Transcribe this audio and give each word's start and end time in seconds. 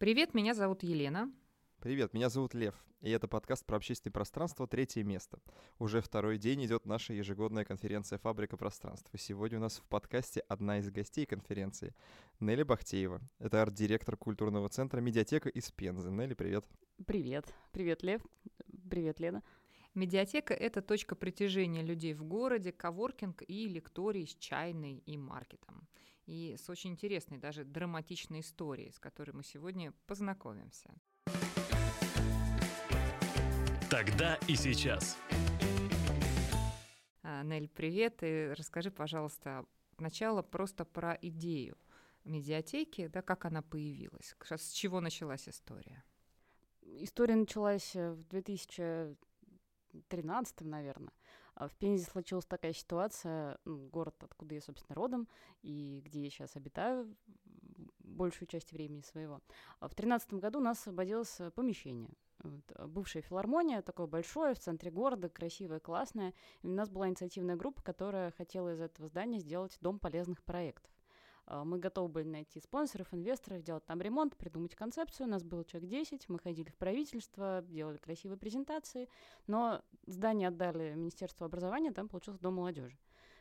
Привет, 0.00 0.32
меня 0.32 0.54
зовут 0.54 0.82
Елена. 0.82 1.30
Привет, 1.78 2.14
меня 2.14 2.30
зовут 2.30 2.54
Лев, 2.54 2.74
и 3.02 3.10
это 3.10 3.28
подкаст 3.28 3.66
про 3.66 3.76
общественное 3.76 4.14
пространство 4.14 4.66
«Третье 4.66 5.04
место». 5.04 5.40
Уже 5.78 6.00
второй 6.00 6.38
день 6.38 6.64
идет 6.64 6.86
наша 6.86 7.12
ежегодная 7.12 7.66
конференция 7.66 8.18
«Фабрика 8.18 8.56
пространства». 8.56 9.18
Сегодня 9.18 9.58
у 9.58 9.60
нас 9.60 9.76
в 9.76 9.86
подкасте 9.88 10.40
одна 10.48 10.78
из 10.78 10.90
гостей 10.90 11.26
конференции— 11.26 11.94
Нелли 12.40 12.62
Бахтеева. 12.62 13.20
Это 13.40 13.60
арт-директор 13.60 14.16
культурного 14.16 14.70
центра 14.70 15.02
«Медиатека» 15.02 15.50
из 15.50 15.70
Пензы. 15.70 16.10
Нелли, 16.10 16.32
привет. 16.32 16.64
Привет. 17.06 17.52
Привет, 17.70 18.02
Лев. 18.02 18.22
Привет, 18.88 19.20
Лена. 19.20 19.42
Медиатека— 19.92 20.54
это 20.54 20.80
точка 20.80 21.14
притяжения 21.14 21.82
людей 21.82 22.14
в 22.14 22.24
городе, 22.24 22.72
коворкинг 22.72 23.42
и 23.46 23.68
лекторий 23.68 24.26
с 24.26 24.34
чайной 24.36 25.02
и 25.04 25.18
маркетом. 25.18 25.86
И 26.26 26.56
с 26.56 26.68
очень 26.68 26.90
интересной, 26.90 27.38
даже 27.38 27.64
драматичной 27.64 28.40
историей, 28.40 28.90
с 28.92 28.98
которой 28.98 29.32
мы 29.32 29.42
сегодня 29.42 29.92
познакомимся. 30.06 30.94
Тогда 33.90 34.36
и 34.46 34.54
сейчас. 34.54 35.18
А, 37.22 37.42
Нель, 37.42 37.68
привет. 37.68 38.22
И 38.22 38.52
расскажи, 38.56 38.90
пожалуйста, 38.90 39.64
сначала 39.96 40.42
просто 40.42 40.84
про 40.84 41.18
идею 41.20 41.76
медиатеки, 42.24 43.08
да, 43.08 43.22
как 43.22 43.46
она 43.46 43.62
появилась, 43.62 44.36
с 44.40 44.72
чего 44.72 45.00
началась 45.00 45.48
история? 45.48 46.04
История 46.82 47.34
началась 47.34 47.96
э, 47.96 48.12
в 48.12 48.24
2000 48.28 49.16
13 50.08 50.60
наверное, 50.62 51.12
в 51.68 51.76
Пензе 51.76 52.04
случилась 52.04 52.46
такая 52.46 52.72
ситуация, 52.72 53.58
город, 53.64 54.14
откуда 54.20 54.54
я, 54.54 54.60
собственно, 54.60 54.94
родом, 54.94 55.28
и 55.62 56.00
где 56.04 56.24
я 56.24 56.30
сейчас 56.30 56.56
обитаю 56.56 57.14
большую 57.98 58.48
часть 58.48 58.72
времени 58.72 59.02
своего. 59.02 59.40
А 59.78 59.88
в 59.88 59.94
13 59.94 60.34
году 60.34 60.58
у 60.58 60.62
нас 60.62 60.78
освободилось 60.80 61.40
помещение. 61.54 62.10
Вот, 62.42 62.88
бывшая 62.88 63.20
филармония, 63.20 63.82
такое 63.82 64.06
большое, 64.06 64.54
в 64.54 64.58
центре 64.58 64.90
города, 64.90 65.28
красивое, 65.28 65.80
классное. 65.80 66.32
И 66.62 66.66
у 66.66 66.72
нас 66.72 66.88
была 66.88 67.08
инициативная 67.08 67.56
группа, 67.56 67.82
которая 67.82 68.30
хотела 68.30 68.72
из 68.72 68.80
этого 68.80 69.08
здания 69.08 69.40
сделать 69.40 69.76
дом 69.80 69.98
полезных 69.98 70.42
проектов. 70.42 70.90
А, 71.50 71.64
мы 71.64 71.78
готовы 71.78 72.08
были 72.08 72.28
найти 72.28 72.60
спонсоров, 72.60 73.12
инвесторов, 73.12 73.62
делать 73.62 73.84
там 73.84 74.00
ремонт, 74.00 74.36
придумать 74.36 74.76
концепцию. 74.76 75.26
У 75.26 75.30
нас 75.30 75.42
было 75.42 75.64
человек 75.64 75.90
10, 75.90 76.28
мы 76.28 76.38
ходили 76.38 76.70
в 76.70 76.76
правительство, 76.76 77.64
делали 77.66 77.96
красивые 77.96 78.38
презентации, 78.38 79.08
но 79.48 79.82
здание 80.06 80.48
отдали 80.48 80.94
Министерству 80.94 81.44
образования, 81.44 81.90
там 81.90 82.08
получился 82.08 82.40
Дом 82.40 82.54
молодежи. 82.54 82.96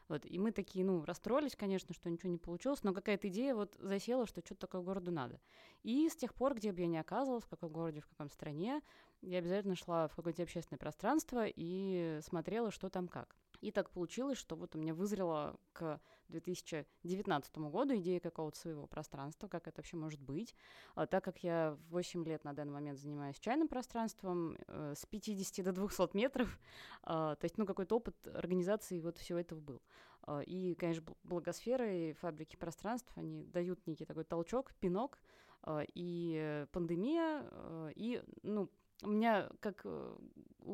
Вот, 0.07 0.25
и 0.25 0.39
мы 0.39 0.51
такие, 0.51 0.83
ну, 0.83 1.05
расстроились, 1.05 1.55
конечно, 1.55 1.93
что 1.93 2.09
ничего 2.09 2.31
не 2.31 2.39
получилось, 2.39 2.81
но 2.81 2.95
какая-то 2.95 3.27
идея 3.27 3.53
вот 3.53 3.75
засела, 3.77 4.25
что 4.25 4.41
что-то 4.43 4.61
такое 4.61 4.81
городу 4.81 5.11
надо. 5.11 5.39
И 5.83 6.09
с 6.09 6.15
тех 6.15 6.33
пор, 6.33 6.55
где 6.55 6.71
бы 6.71 6.81
я 6.81 6.87
ни 6.87 6.97
оказывалась, 6.97 7.43
в 7.43 7.47
каком 7.49 7.71
городе, 7.71 8.01
в 8.01 8.07
каком 8.07 8.31
стране, 8.31 8.81
я 9.21 9.37
обязательно 9.37 9.75
шла 9.75 10.07
в 10.07 10.15
какое-то 10.15 10.41
общественное 10.41 10.79
пространство 10.79 11.43
и 11.45 12.17
смотрела, 12.23 12.71
что 12.71 12.89
там 12.89 13.07
как. 13.07 13.35
И 13.61 13.71
так 13.71 13.89
получилось, 13.91 14.37
что 14.37 14.55
вот 14.55 14.75
у 14.75 14.79
меня 14.79 14.93
вызрела 14.93 15.59
к 15.73 15.99
2019 16.29 17.57
году 17.57 17.95
идея 17.97 18.19
какого-то 18.19 18.57
своего 18.57 18.87
пространства, 18.87 19.47
как 19.47 19.67
это 19.67 19.77
вообще 19.77 19.97
может 19.97 20.21
быть. 20.21 20.55
А, 20.95 21.07
так 21.07 21.23
как 21.23 21.43
я 21.43 21.77
8 21.89 22.23
лет 22.25 22.43
на 22.43 22.53
данный 22.53 22.73
момент 22.73 22.99
занимаюсь 22.99 23.39
чайным 23.39 23.67
пространством, 23.67 24.57
э, 24.67 24.93
с 24.95 25.05
50 25.05 25.63
до 25.63 25.71
200 25.73 26.15
метров, 26.15 26.59
э, 27.03 27.05
то 27.39 27.43
есть, 27.43 27.57
ну, 27.57 27.65
какой-то 27.65 27.95
опыт 27.97 28.15
организации 28.27 29.01
вот 29.01 29.17
всего 29.17 29.39
этого 29.39 29.59
был. 29.59 29.81
Э, 30.27 30.43
и, 30.45 30.75
конечно, 30.75 31.03
благосфера 31.23 31.91
и 31.91 32.13
фабрики 32.13 32.55
пространств, 32.55 33.11
они 33.15 33.43
дают 33.43 33.85
некий 33.87 34.05
такой 34.05 34.23
толчок, 34.23 34.73
пинок, 34.79 35.19
э, 35.63 35.83
и 35.93 36.65
пандемия, 36.71 37.45
э, 37.51 37.91
и, 37.95 38.23
ну, 38.43 38.69
у 39.03 39.09
меня, 39.09 39.49
как 39.59 39.81
э, 39.85 40.17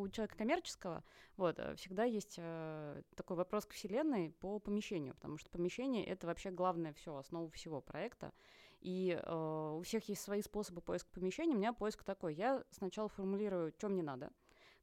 у 0.01 0.09
человека 0.09 0.37
коммерческого, 0.37 1.03
вот, 1.37 1.59
э, 1.59 1.75
всегда 1.75 2.03
есть 2.03 2.35
э, 2.37 3.01
такой 3.15 3.37
вопрос 3.37 3.65
к 3.65 3.73
Вселенной 3.73 4.31
по 4.31 4.59
помещению, 4.59 5.15
потому 5.15 5.37
что 5.37 5.49
помещение— 5.49 6.05
это 6.07 6.27
вообще 6.27 6.51
главное 6.51 6.93
все, 6.93 7.15
основа 7.15 7.49
всего 7.51 7.81
проекта. 7.81 8.33
И 8.81 9.19
э, 9.19 9.75
у 9.77 9.81
всех 9.81 10.07
есть 10.09 10.21
свои 10.21 10.41
способы 10.41 10.81
поиска 10.81 11.09
помещения. 11.11 11.55
У 11.55 11.57
меня 11.57 11.73
поиск 11.73 12.03
такой. 12.03 12.35
Я 12.35 12.63
сначала 12.71 13.09
формулирую, 13.09 13.73
что 13.77 13.89
мне 13.89 14.03
надо, 14.03 14.31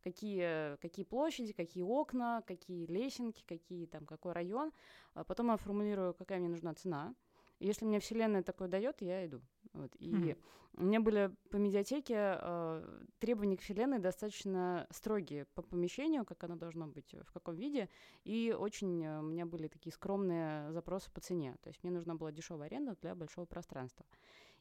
какие, 0.02 0.76
какие 0.78 1.04
площади, 1.04 1.52
какие 1.52 1.84
окна, 1.84 2.42
какие 2.46 2.86
лесенки, 2.86 3.44
какие, 3.46 3.86
там, 3.86 4.06
какой 4.06 4.32
район. 4.32 4.72
А 5.14 5.24
потом 5.24 5.48
я 5.50 5.56
формулирую, 5.56 6.14
какая 6.14 6.40
мне 6.40 6.48
нужна 6.48 6.74
цена— 6.74 7.14
если 7.62 7.84
мне 7.84 8.00
Вселенная 8.00 8.42
такое 8.42 8.66
дает, 8.66 9.00
я 9.02 9.24
иду. 9.24 9.40
Вот. 9.72 9.94
И 9.98 10.12
mm-hmm. 10.12 10.38
у 10.76 10.84
меня 10.84 11.00
были 11.00 11.34
по 11.50 11.56
медиатеке 11.56 12.14
э, 12.16 13.04
требования 13.18 13.56
к 13.56 13.62
Вселенной 13.62 13.98
достаточно 13.98 14.86
строгие 14.90 15.46
по 15.54 15.62
помещению, 15.62 16.24
как 16.24 16.44
оно 16.44 16.56
должно 16.56 16.86
быть, 16.86 17.14
в 17.24 17.32
каком 17.32 17.56
виде. 17.56 17.88
И 18.24 18.54
очень 18.58 19.02
э, 19.04 19.20
у 19.20 19.22
меня 19.22 19.46
были 19.46 19.68
такие 19.68 19.92
скромные 19.92 20.70
запросы 20.72 21.10
по 21.10 21.20
цене. 21.20 21.56
То 21.62 21.68
есть 21.68 21.82
мне 21.82 21.92
нужна 21.92 22.14
была 22.14 22.32
дешевая 22.32 22.68
аренда 22.68 22.96
для 23.00 23.14
большого 23.14 23.46
пространства. 23.46 24.04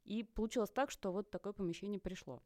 И 0.03 0.23
получилось 0.23 0.71
так, 0.71 0.91
что 0.91 1.11
вот 1.11 1.29
такое 1.29 1.53
помещение 1.53 2.00
пришло 2.00 2.41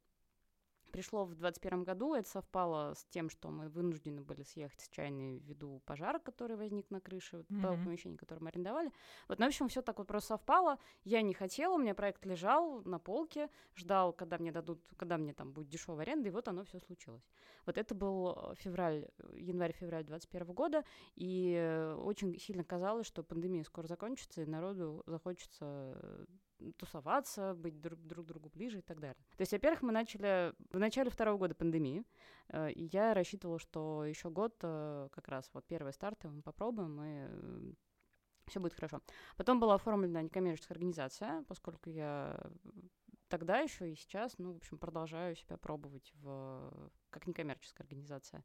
пришло 0.95 1.25
в 1.25 1.35
2021 1.35 1.83
году. 1.83 2.13
Это 2.13 2.29
совпало 2.29 2.93
с 2.93 3.03
тем, 3.09 3.29
что 3.29 3.49
мы 3.49 3.67
вынуждены 3.67 4.21
были 4.21 4.43
съехать 4.43 4.79
с 4.79 4.87
чайной 4.87 5.39
ввиду 5.39 5.81
пожара, 5.85 6.19
который 6.19 6.55
возник 6.55 6.89
на 6.89 7.01
крыше 7.01 7.37
вот, 7.37 7.49
mm-hmm. 7.49 7.83
помещения, 7.83 8.17
которое 8.17 8.41
мы 8.41 8.47
арендовали. 8.47 8.93
Вот, 9.27 9.37
ну, 9.37 9.45
в 9.45 9.49
общем, 9.49 9.67
все 9.67 9.81
так 9.81 9.97
вот 9.97 10.07
просто 10.07 10.29
совпало. 10.29 10.79
Я 11.03 11.21
не 11.21 11.33
хотела, 11.33 11.75
у 11.75 11.77
меня 11.77 11.95
проект 11.95 12.25
лежал 12.25 12.81
на 12.85 12.97
полке, 12.97 13.49
ждал, 13.75 14.13
когда 14.13 14.37
мне 14.37 14.53
дадут, 14.53 14.79
когда 14.95 15.17
мне 15.17 15.33
там 15.33 15.51
будет 15.51 15.67
дешевая 15.67 16.03
аренда, 16.03 16.29
и 16.29 16.31
вот 16.31 16.47
оно 16.47 16.63
все 16.63 16.79
случилось. 16.79 17.27
Вот 17.65 17.77
это 17.77 17.93
был 17.93 18.53
февраль, 18.55 19.09
январь-февраль 19.33 20.05
2021 20.05 20.53
года, 20.55 20.85
и 21.15 21.93
очень 21.97 22.39
сильно 22.39 22.63
казалось, 22.63 23.05
что 23.05 23.21
пандемия 23.21 23.65
скоро 23.65 23.87
закончится, 23.87 24.43
и 24.43 24.45
народу 24.45 25.03
захочется 25.07 26.25
тусоваться, 26.73 27.53
быть 27.53 27.79
друг, 27.81 27.99
друг 27.99 28.25
другу 28.25 28.49
ближе 28.49 28.79
и 28.79 28.81
так 28.81 28.99
далее. 28.99 29.15
То 29.37 29.41
есть, 29.41 29.51
во-первых, 29.51 29.81
мы 29.81 29.91
начали 29.91 30.53
в 30.71 30.79
начале 30.79 31.09
второго 31.09 31.37
года 31.37 31.55
пандемии, 31.55 32.03
э, 32.49 32.71
и 32.71 32.89
я 32.91 33.13
рассчитывала, 33.13 33.59
что 33.59 34.05
еще 34.05 34.29
год 34.29 34.55
э, 34.61 35.09
как 35.11 35.27
раз 35.27 35.49
вот 35.53 35.65
первые 35.65 35.93
старты 35.93 36.27
мы 36.29 36.41
попробуем, 36.41 37.01
и 37.01 37.27
э, 37.29 37.73
все 38.47 38.59
будет 38.59 38.73
хорошо. 38.73 39.01
Потом 39.37 39.59
была 39.59 39.75
оформлена 39.75 40.21
некоммерческая 40.21 40.75
организация, 40.75 41.43
поскольку 41.47 41.89
я 41.89 42.39
тогда 43.27 43.59
еще 43.59 43.91
и 43.91 43.95
сейчас, 43.95 44.37
ну, 44.37 44.53
в 44.53 44.57
общем, 44.57 44.77
продолжаю 44.77 45.35
себя 45.35 45.57
пробовать 45.57 46.11
в, 46.15 46.91
как 47.09 47.25
некоммерческая 47.25 47.85
организация. 47.85 48.43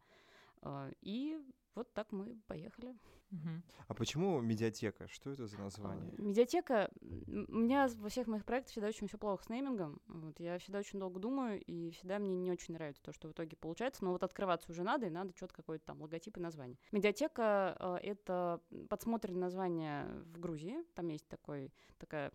И 1.02 1.38
вот 1.74 1.92
так 1.92 2.12
мы 2.12 2.40
поехали. 2.46 2.94
Угу. 3.30 3.62
А 3.88 3.94
почему 3.94 4.40
медиатека? 4.40 5.08
Что 5.08 5.30
это 5.30 5.46
за 5.46 5.58
название? 5.58 6.12
А, 6.18 6.22
медиатека. 6.22 6.90
У 7.00 7.56
меня 7.56 7.88
во 7.98 8.08
всех 8.08 8.26
моих 8.26 8.44
проектах 8.44 8.72
всегда 8.72 8.88
очень 8.88 9.06
все 9.06 9.18
плохо 9.18 9.44
с 9.44 9.48
неймингом. 9.48 10.00
Вот, 10.06 10.38
я 10.40 10.58
всегда 10.58 10.80
очень 10.80 10.98
долго 10.98 11.20
думаю, 11.20 11.60
и 11.62 11.90
всегда 11.90 12.18
мне 12.18 12.34
не 12.34 12.50
очень 12.50 12.74
нравится 12.74 13.02
то, 13.02 13.12
что 13.12 13.28
в 13.28 13.32
итоге 13.32 13.56
получается. 13.56 14.04
Но 14.04 14.12
вот 14.12 14.22
открываться 14.22 14.70
уже 14.70 14.82
надо, 14.82 15.06
и 15.06 15.10
надо 15.10 15.32
что-то 15.36 15.54
какой-то 15.54 15.84
там 15.86 16.02
логотип 16.02 16.36
и 16.36 16.40
название. 16.40 16.78
Медиатека 16.92 17.76
э,— 17.78 17.96
это 18.02 18.60
подсмотренное 18.88 19.42
название 19.42 20.06
в 20.34 20.40
Грузии. 20.40 20.78
Там 20.94 21.08
есть 21.08 21.28
такой, 21.28 21.72
такая 21.98 22.32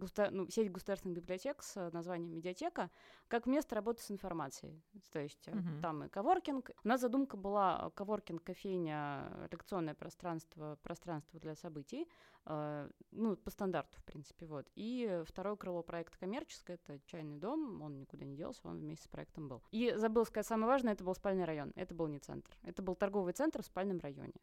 государ... 0.00 0.30
ну, 0.32 0.48
сеть 0.48 0.72
государственных 0.72 1.18
библиотек 1.18 1.62
с 1.62 1.90
названием 1.90 2.34
«Медиатека», 2.34 2.90
как 3.28 3.46
место 3.46 3.74
работы 3.74 4.02
с 4.02 4.10
информацией. 4.10 4.82
То 5.12 5.20
есть 5.20 5.46
uh-huh. 5.48 5.80
там 5.80 6.04
и 6.04 6.08
коворкинг. 6.08 6.70
У 6.82 6.88
нас 6.88 7.00
задумка 7.00 7.36
была 7.36 7.90
коворкинг, 7.94 8.42
кофейня, 8.42 9.48
лекционное 9.50 9.94
пространство, 9.94 10.78
пространство 10.82 11.38
для 11.38 11.54
событий, 11.54 12.08
э, 12.46 12.90
ну, 13.12 13.36
по 13.36 13.50
стандарту, 13.50 13.98
в 13.98 14.04
принципе, 14.04 14.46
вот. 14.46 14.66
И 14.74 15.22
второе 15.26 15.56
крыло 15.56 15.82
проекта 15.82 16.18
коммерческое, 16.18 16.78
это 16.82 16.98
чайный 17.06 17.38
дом, 17.38 17.82
он 17.82 18.00
никуда 18.00 18.24
не 18.24 18.36
делся, 18.36 18.60
он 18.64 18.80
вместе 18.80 19.04
с 19.04 19.08
проектом 19.08 19.48
был. 19.48 19.62
И 19.70 19.94
забыл 19.96 20.24
сказать 20.24 20.46
самое 20.46 20.66
важное, 20.66 20.94
это 20.94 21.04
был 21.04 21.14
спальный 21.14 21.44
район, 21.44 21.72
это 21.76 21.94
был 21.94 22.08
не 22.08 22.18
центр, 22.18 22.50
это 22.62 22.82
был 22.82 22.94
торговый 22.94 23.32
центр 23.32 23.62
в 23.62 23.66
спальном 23.66 24.00
районе. 24.00 24.34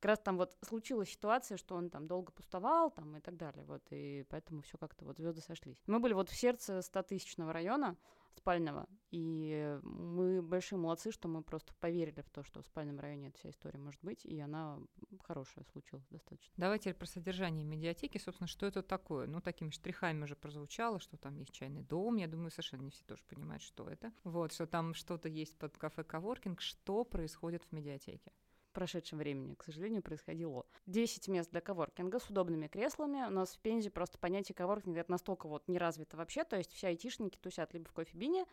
Как 0.00 0.10
раз 0.10 0.18
там 0.20 0.36
вот 0.36 0.56
случилась 0.62 1.10
ситуация, 1.10 1.56
что 1.56 1.74
он 1.74 1.88
там 1.90 2.06
долго 2.06 2.30
пустовал, 2.30 2.90
там 2.90 3.16
и 3.16 3.20
так 3.20 3.36
далее, 3.36 3.64
вот, 3.64 3.82
и 3.90 4.24
поэтому 4.28 4.60
все 4.62 4.76
как-то 4.76 5.04
вот 5.04 5.16
звезды 5.16 5.40
сошлись. 5.40 5.82
Мы 5.86 6.00
были 6.00 6.12
вот 6.12 6.28
в 6.28 6.36
сердце 6.36 6.78
100-тысячного 6.80 7.52
района 7.52 7.96
спального, 8.36 8.86
и 9.10 9.78
мы 9.82 10.42
большие 10.42 10.78
молодцы, 10.78 11.10
что 11.10 11.28
мы 11.28 11.42
просто 11.42 11.72
поверили 11.80 12.20
в 12.20 12.28
то, 12.28 12.42
что 12.42 12.60
в 12.60 12.66
спальном 12.66 13.00
районе 13.00 13.28
эта 13.28 13.38
вся 13.38 13.48
история 13.48 13.78
может 13.78 14.02
быть, 14.02 14.26
и 14.26 14.38
она 14.38 14.78
хорошая 15.24 15.64
случилась 15.72 16.06
достаточно. 16.10 16.52
Давайте 16.58 16.92
про 16.92 17.06
содержание 17.06 17.64
медиатеки, 17.64 18.18
собственно, 18.18 18.46
что 18.46 18.66
это 18.66 18.82
такое? 18.82 19.26
Ну, 19.26 19.40
такими 19.40 19.70
штрихами 19.70 20.24
уже 20.24 20.36
прозвучало, 20.36 21.00
что 21.00 21.16
там 21.16 21.36
есть 21.36 21.52
чайный 21.52 21.82
дом, 21.82 22.16
я 22.16 22.26
думаю, 22.26 22.50
совершенно 22.50 22.82
не 22.82 22.90
все 22.90 23.04
тоже 23.04 23.24
понимают, 23.24 23.62
что 23.62 23.88
это. 23.88 24.12
Вот, 24.24 24.52
что 24.52 24.66
там 24.66 24.92
что-то 24.92 25.30
есть 25.30 25.56
под 25.56 25.76
кафе-коворкинг, 25.78 26.60
что 26.60 27.04
происходит 27.04 27.64
в 27.64 27.72
медиатеке? 27.72 28.32
Прошедшем 28.76 29.18
времени, 29.18 29.54
к 29.54 29.64
сожалению, 29.64 30.02
происходило. 30.02 30.66
10 30.86 31.28
мест 31.28 31.50
для 31.50 31.62
коворкинга 31.62 32.20
с 32.20 32.28
удобными 32.28 32.68
креслами. 32.68 33.26
У 33.26 33.30
нас 33.30 33.54
в 33.54 33.58
Пензе 33.60 33.90
просто 33.90 34.18
понятие 34.18 34.54
коворкинга 34.54 35.00
это 35.00 35.10
настолько 35.10 35.48
вот 35.48 35.66
не 35.66 35.78
развито 35.78 36.18
вообще, 36.18 36.44
то 36.44 36.56
есть 36.56 36.74
все 36.74 36.88
айтишники 36.88 37.38
тусят 37.38 37.72
либо 37.72 37.88
в 37.88 37.92
кофебине 37.94 38.44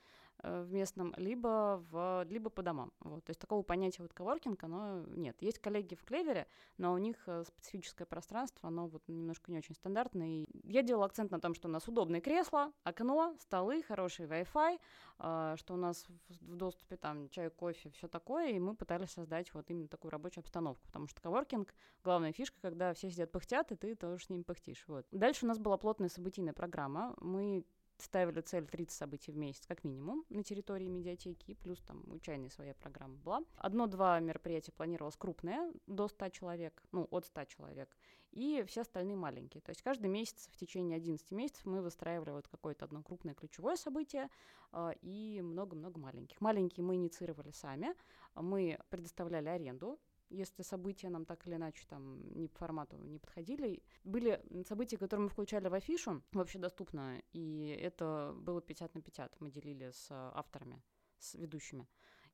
в 0.41 0.71
местном, 0.71 1.13
либо, 1.18 1.83
в, 1.89 2.25
либо 2.30 2.50
по 2.50 2.62
домам. 2.62 2.91
Вот. 3.00 3.24
То 3.24 3.30
есть 3.30 3.39
такого 3.39 3.62
понятия 3.63 4.01
вот 4.01 4.13
коворкинг, 4.13 4.62
оно 4.63 5.03
нет. 5.07 5.38
Есть 5.41 5.59
коллеги 5.59 5.95
в 5.95 6.03
Клевере, 6.03 6.47
но 6.77 6.94
у 6.94 6.97
них 6.97 7.18
э, 7.27 7.44
специфическое 7.45 8.06
пространство, 8.06 8.68
оно 8.68 8.88
вот 8.88 9.07
немножко 9.07 9.51
не 9.51 9.57
очень 9.57 9.75
стандартное. 9.75 10.27
И 10.27 10.45
я 10.63 10.81
делала 10.81 11.06
акцент 11.06 11.31
на 11.31 11.39
том, 11.39 11.53
что 11.53 11.68
у 11.68 11.71
нас 11.71 11.88
удобные 11.88 12.21
кресла, 12.21 12.74
окно, 12.83 13.35
столы, 13.39 13.83
хороший 13.83 14.25
Wi-Fi, 14.25 14.80
э, 15.19 15.56
что 15.57 15.74
у 15.74 15.77
нас 15.77 16.06
в 16.41 16.56
доступе 16.56 16.97
там 16.97 17.30
чай, 17.30 17.50
кофе, 17.50 17.89
все 17.91 18.07
такое, 18.07 18.50
и 18.50 18.59
мы 18.59 18.75
пытались 18.75 19.12
создать 19.12 19.53
вот 19.53 19.69
именно 19.69 19.88
такую 19.88 20.12
рабочую 20.12 20.41
обстановку, 20.41 20.85
потому 20.88 21.07
что 21.07 21.21
коворкинг— 21.21 21.74
главная 22.03 22.33
фишка, 22.33 22.57
когда 22.62 22.94
все 22.94 23.09
сидят 23.09 23.31
пыхтят, 23.31 23.71
и 23.71 23.75
ты 23.75 23.95
тоже 23.95 24.25
с 24.25 24.30
ними 24.30 24.44
пыхтишь. 24.44 24.83
Вот. 24.88 25.06
Дальше 25.12 25.45
у 25.45 25.47
нас 25.47 25.57
была 25.57 25.77
плотная 25.77 26.09
событийная 26.09 26.53
программа. 26.53 27.15
Мы 27.21 27.65
ставили 27.98 28.42
цель 28.42 28.66
30 28.66 28.92
событий 28.95 29.31
в 29.31 29.38
месяц 29.38 29.66
как 29.66 29.84
минимум 29.84 30.25
на 30.30 30.44
территории 30.44 30.88
медиатеки, 30.88 31.54
плюс 31.54 31.80
там 31.81 32.04
учайная 32.07 32.50
своя 32.50 32.74
программа 32.74 33.16
была. 33.16 33.42
Одно-два 33.57 34.19
мероприятия 34.19 34.72
планировалось 34.72 35.16
крупное, 35.16 35.72
до 35.88 36.07
100 36.07 36.30
человек, 36.30 36.84
ну, 36.92 37.07
от 37.12 37.25
100 37.25 37.45
человек, 37.45 37.95
и 38.31 38.63
все 38.68 38.81
остальные 38.81 39.16
маленькие. 39.16 39.62
То 39.62 39.69
есть 39.69 39.81
каждый 39.81 40.07
месяц 40.07 40.50
в 40.51 40.57
течение 40.57 40.98
11 40.98 41.31
месяцев 41.31 41.66
мы 41.66 41.81
выстраивали 41.81 42.31
вот 42.31 42.48
какое-то 42.48 42.86
одно 42.86 43.04
крупное 43.04 43.36
ключевое 43.36 43.75
событие 43.75 44.30
э, 44.72 44.94
и 45.01 45.42
много-много 45.44 46.00
маленьких. 46.00 46.42
Маленькие 46.42 46.84
мы 46.84 46.95
инициировали 46.95 47.51
сами, 47.51 47.94
мы 48.36 48.80
предоставляли 48.90 49.50
аренду, 49.50 50.00
если 50.29 50.63
события 50.63 51.09
нам 51.09 51.25
так 51.25 51.45
или 51.47 51.55
иначе 51.55 51.85
там 51.87 52.21
не 52.39 52.47
по 52.47 52.59
формату 52.59 52.97
не 52.97 53.19
подходили. 53.19 53.83
Были 54.03 54.41
события, 54.67 54.97
которые 54.97 55.23
мы 55.25 55.29
включали 55.29 55.67
в 55.67 55.73
афишу, 55.73 56.23
вообще 56.31 56.59
доступно, 56.59 57.21
и 57.33 57.77
это 57.81 58.33
было 58.35 58.61
50 58.61 58.95
на 58.95 59.01
50, 59.01 59.39
мы 59.41 59.51
делили 59.51 59.91
с 59.91 60.07
авторами, 60.11 60.81
с 61.19 61.35
ведущими. 61.35 61.87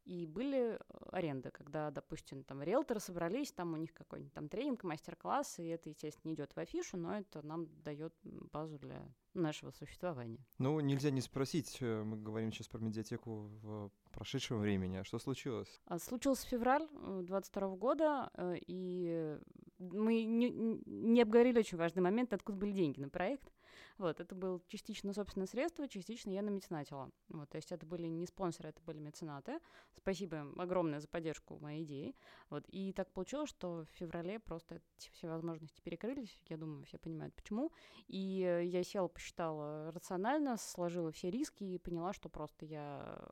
И 0.05 0.25
были 0.25 0.73
э, 0.73 0.79
аренды, 1.11 1.51
когда, 1.51 1.91
допустим, 1.91 2.43
там 2.43 2.63
риэлторы 2.63 2.99
собрались, 2.99 3.51
там 3.51 3.73
у 3.73 3.77
них 3.77 3.93
какой-нибудь 3.93 4.33
там 4.33 4.49
тренинг, 4.49 4.83
мастер-класс, 4.83 5.59
и 5.59 5.67
это, 5.67 5.89
естественно, 5.89 6.29
не 6.29 6.35
идет 6.35 6.55
в 6.55 6.57
афишу, 6.57 6.97
но 6.97 7.17
это 7.17 7.45
нам 7.45 7.67
дает 7.83 8.13
базу 8.23 8.79
для 8.79 9.01
нашего 9.33 9.71
существования. 9.71 10.39
Ну, 10.57 10.79
нельзя 10.79 11.11
не 11.11 11.21
спросить, 11.21 11.77
э, 11.81 12.03
мы 12.03 12.17
говорим 12.17 12.51
сейчас 12.51 12.67
про 12.67 12.79
медиатеку 12.79 13.49
в 13.61 13.91
прошедшем 14.11 14.59
времени, 14.59 14.97
а 14.97 15.03
что 15.03 15.19
случилось? 15.19 15.81
А, 15.85 15.99
случился 15.99 16.47
февраль 16.47 16.87
22 16.91 17.67
э, 17.67 17.75
года, 17.75 18.31
и 18.67 19.37
мы 19.77 20.23
не, 20.23 20.49
не 20.85 21.21
обговорили 21.21 21.59
очень 21.59 21.77
важный 21.77 22.01
момент, 22.01 22.33
откуда 22.33 22.57
были 22.57 22.71
деньги 22.71 22.99
на 22.99 23.09
проект. 23.09 23.51
Вот, 23.99 24.21
это 24.21 24.33
был 24.33 24.61
частично 24.69 25.13
собственное 25.13 25.45
средство, 25.45 25.85
частично 25.87 26.31
я 26.31 26.41
на 26.41 26.49
меценатила. 26.49 27.11
Вот, 27.27 27.49
то 27.49 27.57
есть 27.57 27.73
это 27.73 27.85
были 27.85 28.07
не 28.07 28.25
спонсоры, 28.25 28.69
это 28.69 28.81
были 28.81 28.97
меценаты. 28.97 29.59
Спасибо 29.97 30.47
огромное 30.55 31.01
за 31.01 31.09
поддержку 31.09 31.59
моей 31.59 31.83
идеи. 31.83 32.15
Вот, 32.49 32.63
и 32.69 32.93
так 32.93 33.11
получилось, 33.11 33.49
что 33.49 33.83
в 33.83 33.97
феврале 33.97 34.39
просто 34.39 34.81
все 35.11 35.27
возможности 35.27 35.81
перекрылись. 35.81 36.41
Я 36.47 36.55
думаю, 36.55 36.85
все 36.85 36.97
понимают, 36.97 37.35
почему. 37.35 37.73
И 38.07 38.41
э, 38.41 38.63
я 38.67 38.83
села, 38.85 39.09
посчитала 39.09 39.91
рационально, 39.91 40.55
сложила 40.55 41.11
все 41.11 41.29
риски 41.29 41.65
и 41.65 41.77
поняла, 41.77 42.13
что 42.13 42.29
просто 42.29 42.65
я 42.65 43.29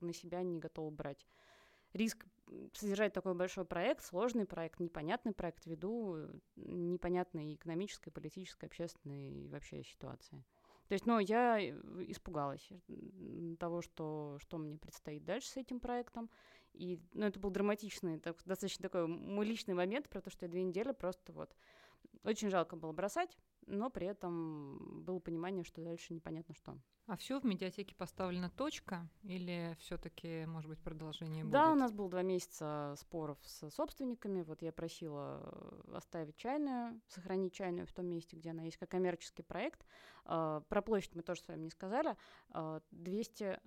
на 0.00 0.12
себя 0.12 0.42
не 0.42 0.58
готова 0.58 0.90
брать 0.90 1.26
риск 1.94 2.26
содержать 2.72 3.12
такой 3.12 3.34
большой 3.34 3.64
проект, 3.64 4.04
сложный 4.04 4.46
проект, 4.46 4.80
непонятный 4.80 5.32
проект 5.32 5.66
ввиду 5.66 6.16
э, 6.16 6.28
непонятной 6.56 7.54
экономической, 7.54 8.10
политической, 8.10 8.66
общественной 8.66 9.48
вообще 9.48 9.82
ситуации. 9.82 10.44
То 10.88 10.94
есть, 10.94 11.06
ну, 11.06 11.18
я 11.18 11.60
э, 11.60 11.72
испугалась 12.08 12.68
того, 13.58 13.82
что, 13.82 14.38
что 14.40 14.58
мне 14.58 14.76
предстоит 14.76 15.24
дальше 15.24 15.48
с 15.48 15.56
этим 15.56 15.80
проектом. 15.80 16.30
И, 16.72 17.00
ну, 17.12 17.26
это 17.26 17.38
был 17.40 17.50
драматичный, 17.50 18.18
так, 18.18 18.42
достаточно 18.44 18.82
такой 18.82 19.06
мой 19.06 19.46
личный 19.46 19.74
момент, 19.74 20.08
про 20.08 20.20
то, 20.20 20.30
что 20.30 20.46
я 20.46 20.50
две 20.50 20.62
недели 20.62 20.92
просто 20.92 21.32
вот... 21.32 21.54
Очень 22.24 22.50
жалко 22.50 22.76
было 22.76 22.92
бросать, 22.92 23.36
но 23.66 23.90
при 23.90 24.06
этом 24.06 25.02
было 25.04 25.18
понимание, 25.18 25.64
что 25.64 25.82
дальше 25.82 26.12
непонятно 26.12 26.54
что. 26.54 26.76
А 27.06 27.16
все 27.16 27.40
в 27.40 27.44
медиатеке 27.44 27.94
поставлена 27.96 28.50
точка 28.50 29.08
или 29.24 29.76
все-таки, 29.80 30.46
может 30.46 30.68
быть, 30.68 30.78
продолжение 30.78 31.42
будет? 31.42 31.52
Да, 31.52 31.72
у 31.72 31.74
нас 31.74 31.90
было 31.90 32.08
два 32.08 32.22
месяца 32.22 32.94
споров 32.96 33.36
с 33.42 33.68
собственниками. 33.70 34.42
Вот 34.42 34.62
я 34.62 34.70
просила 34.70 35.40
э, 35.42 35.96
оставить 35.96 36.36
чайную, 36.36 37.00
сохранить 37.08 37.52
чайную 37.52 37.88
в 37.88 37.92
том 37.92 38.06
месте, 38.06 38.36
где 38.36 38.50
она 38.50 38.62
есть, 38.62 38.76
как 38.76 38.90
коммерческий 38.90 39.42
проект. 39.42 39.84
А, 40.24 40.60
про 40.68 40.82
площадь 40.82 41.16
мы 41.16 41.22
тоже 41.22 41.40
с 41.40 41.48
вами 41.48 41.64
не 41.64 41.70
сказали. 41.70 42.16
200 42.92 43.44
а, 43.44 43.60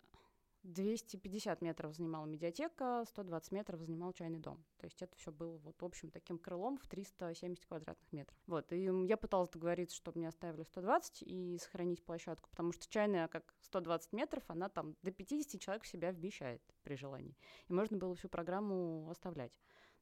250 0.63 1.61
метров 1.61 1.93
занимала 1.93 2.25
медиатека, 2.25 3.03
120 3.07 3.51
метров 3.51 3.81
занимал 3.81 4.13
чайный 4.13 4.39
дом. 4.39 4.63
То 4.77 4.85
есть 4.85 5.01
это 5.01 5.15
все 5.17 5.31
было 5.31 5.57
вот 5.57 5.81
общим 5.83 6.09
таким 6.09 6.37
крылом 6.37 6.77
в 6.77 6.87
370 6.87 7.65
квадратных 7.65 8.11
метров. 8.11 8.37
Вот, 8.47 8.71
и 8.71 8.89
я 9.05 9.17
пыталась 9.17 9.49
договориться, 9.49 9.95
чтобы 9.95 10.19
мне 10.19 10.27
оставили 10.27 10.63
120 10.63 11.23
и 11.23 11.57
сохранить 11.61 12.03
площадку, 12.03 12.49
потому 12.49 12.71
что 12.71 12.87
чайная, 12.87 13.27
как 13.27 13.53
120 13.61 14.13
метров, 14.13 14.43
она 14.47 14.69
там 14.69 14.95
до 15.01 15.11
50 15.11 15.59
человек 15.59 15.83
в 15.83 15.87
себя 15.87 16.11
вмещает 16.11 16.61
при 16.83 16.95
желании. 16.95 17.37
И 17.67 17.73
можно 17.73 17.97
было 17.97 18.15
всю 18.15 18.29
программу 18.29 19.09
оставлять. 19.09 19.51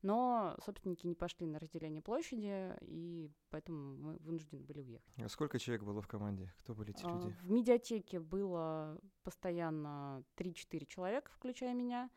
Но 0.01 0.57
собственники 0.65 1.05
не 1.05 1.15
пошли 1.15 1.45
на 1.45 1.59
разделение 1.59 2.01
площади, 2.01 2.75
и 2.81 3.29
поэтому 3.49 3.97
мы 3.97 4.17
вынуждены 4.17 4.61
были 4.63 4.79
уехать. 4.79 5.13
А 5.17 5.29
сколько 5.29 5.59
человек 5.59 5.83
было 5.83 6.01
в 6.01 6.07
команде? 6.07 6.51
Кто 6.59 6.73
были 6.73 6.91
эти 6.91 7.03
люди? 7.03 7.35
В 7.41 7.51
медиатеке 7.51 8.19
было 8.19 8.99
постоянно 9.23 10.23
3-4 10.37 10.85
человека, 10.85 11.31
включая 11.31 11.73
меня. 11.73 12.09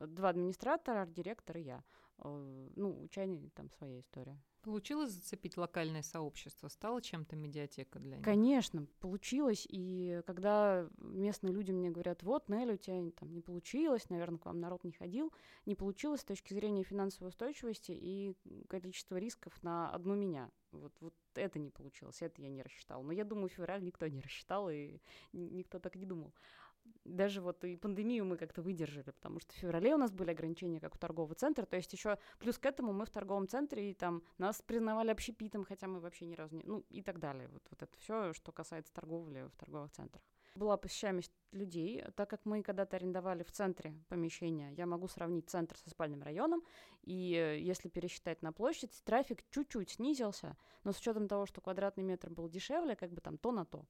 Два 0.00 0.30
администратора, 0.30 1.02
арт-директор 1.02 1.56
и 1.56 1.62
я. 1.62 1.84
Э, 2.18 2.68
ну, 2.76 3.00
у 3.02 3.08
Чайни 3.08 3.48
там 3.54 3.70
своя 3.70 4.00
история. 4.00 4.40
Получилось 4.62 5.10
зацепить 5.10 5.56
локальное 5.56 6.02
сообщество? 6.02 6.68
Стало 6.68 7.00
чем-то 7.00 7.36
медиатека 7.36 7.98
для 7.98 8.16
них? 8.16 8.24
Конечно, 8.24 8.86
получилось. 9.00 9.66
И 9.70 10.20
когда 10.26 10.88
местные 10.98 11.52
люди 11.52 11.70
мне 11.70 11.90
говорят, 11.90 12.22
вот, 12.22 12.48
Нелли, 12.48 12.74
у 12.74 12.76
тебя 12.76 13.10
там 13.12 13.32
не 13.32 13.40
получилось, 13.40 14.10
наверное, 14.10 14.38
к 14.38 14.46
вам 14.46 14.60
народ 14.60 14.84
не 14.84 14.92
ходил, 14.92 15.32
не 15.64 15.74
получилось 15.74 16.20
с 16.20 16.24
точки 16.24 16.54
зрения 16.54 16.82
финансовой 16.82 17.28
устойчивости 17.28 17.92
и 17.92 18.34
количества 18.68 19.16
рисков 19.16 19.62
на 19.62 19.90
одну 19.90 20.14
меня. 20.14 20.50
Вот, 20.72 20.92
вот 21.00 21.14
это 21.34 21.58
не 21.58 21.70
получилось, 21.70 22.20
это 22.20 22.42
я 22.42 22.48
не 22.48 22.62
рассчитал. 22.62 23.02
Но 23.02 23.12
я 23.12 23.24
думаю, 23.24 23.48
февраль 23.48 23.82
никто 23.82 24.06
не 24.06 24.20
рассчитал, 24.20 24.68
и 24.68 25.00
никто 25.32 25.78
так 25.78 25.94
не 25.94 26.04
думал 26.04 26.34
даже 27.04 27.40
вот 27.40 27.64
и 27.64 27.76
пандемию 27.76 28.24
мы 28.24 28.36
как-то 28.36 28.62
выдержали, 28.62 29.10
потому 29.10 29.40
что 29.40 29.52
в 29.52 29.56
феврале 29.56 29.94
у 29.94 29.98
нас 29.98 30.12
были 30.12 30.30
ограничения, 30.30 30.80
как 30.80 30.94
у 30.94 30.98
торгового 30.98 31.34
центра, 31.34 31.64
то 31.64 31.76
есть 31.76 31.92
еще 31.92 32.18
плюс 32.38 32.58
к 32.58 32.66
этому 32.66 32.92
мы 32.92 33.04
в 33.04 33.10
торговом 33.10 33.48
центре, 33.48 33.90
и 33.90 33.94
там 33.94 34.22
нас 34.38 34.62
признавали 34.62 35.10
общепитом, 35.10 35.64
хотя 35.64 35.86
мы 35.86 36.00
вообще 36.00 36.26
ни 36.26 36.34
разу 36.34 36.56
не... 36.56 36.64
Ну, 36.64 36.84
и 36.90 37.02
так 37.02 37.18
далее. 37.18 37.48
Вот, 37.48 37.62
вот 37.70 37.82
это 37.82 37.96
все, 37.98 38.32
что 38.32 38.52
касается 38.52 38.92
торговли 38.92 39.48
в 39.52 39.56
торговых 39.56 39.90
центрах. 39.92 40.22
Была 40.54 40.76
посещаемость 40.76 41.32
людей, 41.52 42.04
так 42.16 42.28
как 42.28 42.44
мы 42.44 42.62
когда-то 42.62 42.96
арендовали 42.96 43.42
в 43.42 43.52
центре 43.52 43.94
помещения, 44.08 44.72
я 44.72 44.86
могу 44.86 45.06
сравнить 45.06 45.48
центр 45.48 45.76
со 45.76 45.90
спальным 45.90 46.22
районом, 46.22 46.62
и 47.02 47.34
э, 47.34 47.60
если 47.60 47.88
пересчитать 47.88 48.42
на 48.42 48.52
площадь, 48.52 49.02
трафик 49.04 49.44
чуть-чуть 49.50 49.90
снизился, 49.90 50.56
но 50.84 50.92
с 50.92 50.98
учетом 50.98 51.28
того, 51.28 51.46
что 51.46 51.60
квадратный 51.60 52.02
метр 52.02 52.30
был 52.30 52.48
дешевле, 52.48 52.96
как 52.96 53.12
бы 53.12 53.20
там 53.20 53.38
то 53.38 53.52
на 53.52 53.64
то. 53.64 53.86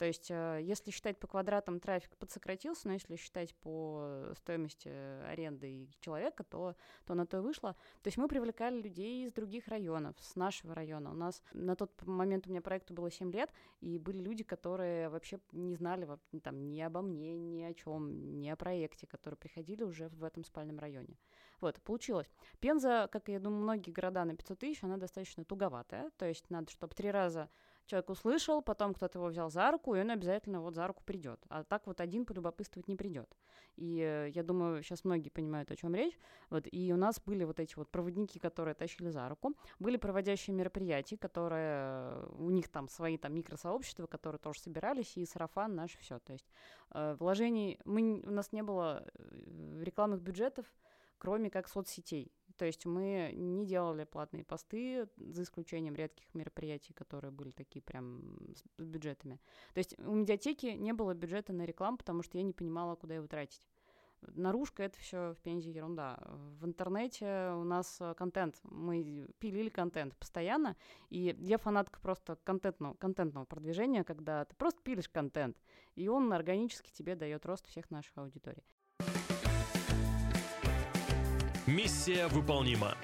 То 0.00 0.06
есть, 0.06 0.30
э, 0.30 0.60
если 0.62 0.90
считать 0.92 1.18
по 1.18 1.26
квадратам, 1.26 1.78
трафик 1.78 2.16
подсократился, 2.16 2.88
но 2.88 2.94
если 2.94 3.16
считать 3.16 3.54
по 3.56 4.32
стоимости 4.34 4.88
аренды 4.88 5.90
человека, 6.00 6.42
то, 6.42 6.74
то 7.04 7.12
на 7.12 7.26
то 7.26 7.36
и 7.36 7.40
вышло. 7.42 7.74
То 8.02 8.08
есть 8.08 8.16
мы 8.16 8.26
привлекали 8.26 8.80
людей 8.80 9.26
из 9.26 9.32
других 9.34 9.68
районов, 9.68 10.16
с 10.18 10.36
нашего 10.36 10.74
района. 10.74 11.10
У 11.10 11.14
нас 11.14 11.42
на 11.52 11.76
тот 11.76 12.02
момент 12.06 12.46
у 12.46 12.50
меня 12.50 12.62
проекту 12.62 12.94
было 12.94 13.10
7 13.10 13.30
лет, 13.30 13.52
и 13.82 13.98
были 13.98 14.20
люди, 14.22 14.42
которые 14.42 15.10
вообще 15.10 15.38
не 15.52 15.74
знали 15.74 16.08
там, 16.42 16.72
ни 16.72 16.80
обо 16.80 17.02
мне, 17.02 17.36
ни 17.36 17.62
о 17.62 17.74
чем, 17.74 18.40
ни 18.40 18.48
о 18.48 18.56
проекте, 18.56 19.06
которые 19.06 19.36
приходили 19.36 19.82
уже 19.82 20.08
в 20.08 20.24
этом 20.24 20.44
спальном 20.44 20.78
районе. 20.78 21.18
Вот, 21.60 21.78
получилось. 21.82 22.30
Пенза, 22.58 23.06
как 23.12 23.28
я 23.28 23.38
думаю, 23.38 23.64
многие 23.64 23.90
города 23.90 24.24
на 24.24 24.34
500 24.34 24.58
тысяч, 24.58 24.82
она 24.82 24.96
достаточно 24.96 25.44
туговатая, 25.44 26.10
то 26.16 26.24
есть 26.24 26.48
надо, 26.48 26.70
чтобы 26.70 26.94
три 26.94 27.10
раза 27.10 27.50
человек 27.90 28.10
услышал, 28.10 28.62
потом 28.62 28.94
кто-то 28.94 29.18
его 29.18 29.28
взял 29.28 29.50
за 29.50 29.70
руку, 29.70 29.94
и 29.94 30.00
он 30.00 30.10
обязательно 30.10 30.60
вот 30.60 30.74
за 30.74 30.86
руку 30.86 31.02
придет. 31.04 31.40
А 31.48 31.64
так 31.64 31.86
вот 31.86 32.00
один 32.00 32.24
полюбопытствовать 32.24 32.88
не 32.88 32.96
придет. 32.96 33.36
И 33.76 34.00
э, 34.00 34.30
я 34.30 34.42
думаю, 34.42 34.82
сейчас 34.82 35.04
многие 35.04 35.30
понимают, 35.30 35.70
о 35.70 35.76
чем 35.76 35.94
речь. 35.94 36.18
Вот, 36.50 36.66
и 36.70 36.92
у 36.92 36.96
нас 36.96 37.20
были 37.20 37.44
вот 37.44 37.58
эти 37.60 37.74
вот 37.76 37.90
проводники, 37.90 38.38
которые 38.38 38.74
тащили 38.74 39.10
за 39.10 39.28
руку. 39.28 39.54
Были 39.78 39.96
проводящие 39.96 40.54
мероприятия, 40.54 41.16
которые 41.16 41.82
э, 41.82 42.26
у 42.38 42.50
них 42.50 42.68
там 42.68 42.88
свои 42.88 43.18
там 43.18 43.34
микросообщества, 43.34 44.06
которые 44.06 44.38
тоже 44.38 44.60
собирались, 44.60 45.16
и 45.16 45.26
сарафан 45.26 45.74
наш 45.74 45.96
все. 45.98 46.18
То 46.20 46.32
есть 46.32 46.48
э, 46.92 47.16
вложений, 47.18 47.80
мы, 47.84 48.22
у 48.24 48.30
нас 48.30 48.52
не 48.52 48.62
было 48.62 49.04
э, 49.14 49.82
рекламных 49.82 50.20
бюджетов, 50.20 50.66
кроме 51.18 51.50
как 51.50 51.68
соцсетей. 51.68 52.32
То 52.60 52.66
есть 52.66 52.84
мы 52.84 53.32
не 53.34 53.64
делали 53.64 54.04
платные 54.04 54.44
посты, 54.44 55.08
за 55.16 55.44
исключением 55.44 55.94
редких 55.94 56.26
мероприятий, 56.34 56.92
которые 56.92 57.30
были 57.30 57.52
такие 57.52 57.80
прям 57.80 58.20
с 58.76 58.84
бюджетами. 58.84 59.40
То 59.72 59.78
есть 59.78 59.98
у 59.98 60.12
медиатеки 60.12 60.66
не 60.66 60.92
было 60.92 61.14
бюджета 61.14 61.54
на 61.54 61.64
рекламу, 61.64 61.96
потому 61.96 62.22
что 62.22 62.36
я 62.36 62.44
не 62.44 62.52
понимала, 62.52 62.96
куда 62.96 63.14
его 63.14 63.26
тратить. 63.26 63.66
Наружка 64.20 64.82
это 64.82 64.98
все 64.98 65.32
в 65.32 65.40
Пензе 65.40 65.70
ерунда. 65.70 66.18
В 66.60 66.66
интернете 66.66 67.52
у 67.54 67.64
нас 67.64 67.96
э, 67.98 68.12
контент, 68.12 68.60
мы 68.64 69.26
пилили 69.38 69.70
контент 69.70 70.14
постоянно, 70.16 70.76
и 71.08 71.34
я 71.38 71.56
фанатка 71.56 71.98
просто 72.00 72.36
контентного, 72.44 72.92
контентного 72.92 73.46
продвижения, 73.46 74.04
когда 74.04 74.44
ты 74.44 74.54
просто 74.54 74.82
пилишь 74.82 75.08
контент, 75.08 75.56
и 75.94 76.08
он 76.08 76.30
органически 76.30 76.92
тебе 76.92 77.14
дает 77.14 77.46
рост 77.46 77.66
всех 77.66 77.90
наших 77.90 78.18
аудиторий. 78.18 78.66
Миссия 81.70 82.26
выполнима. 82.26 82.96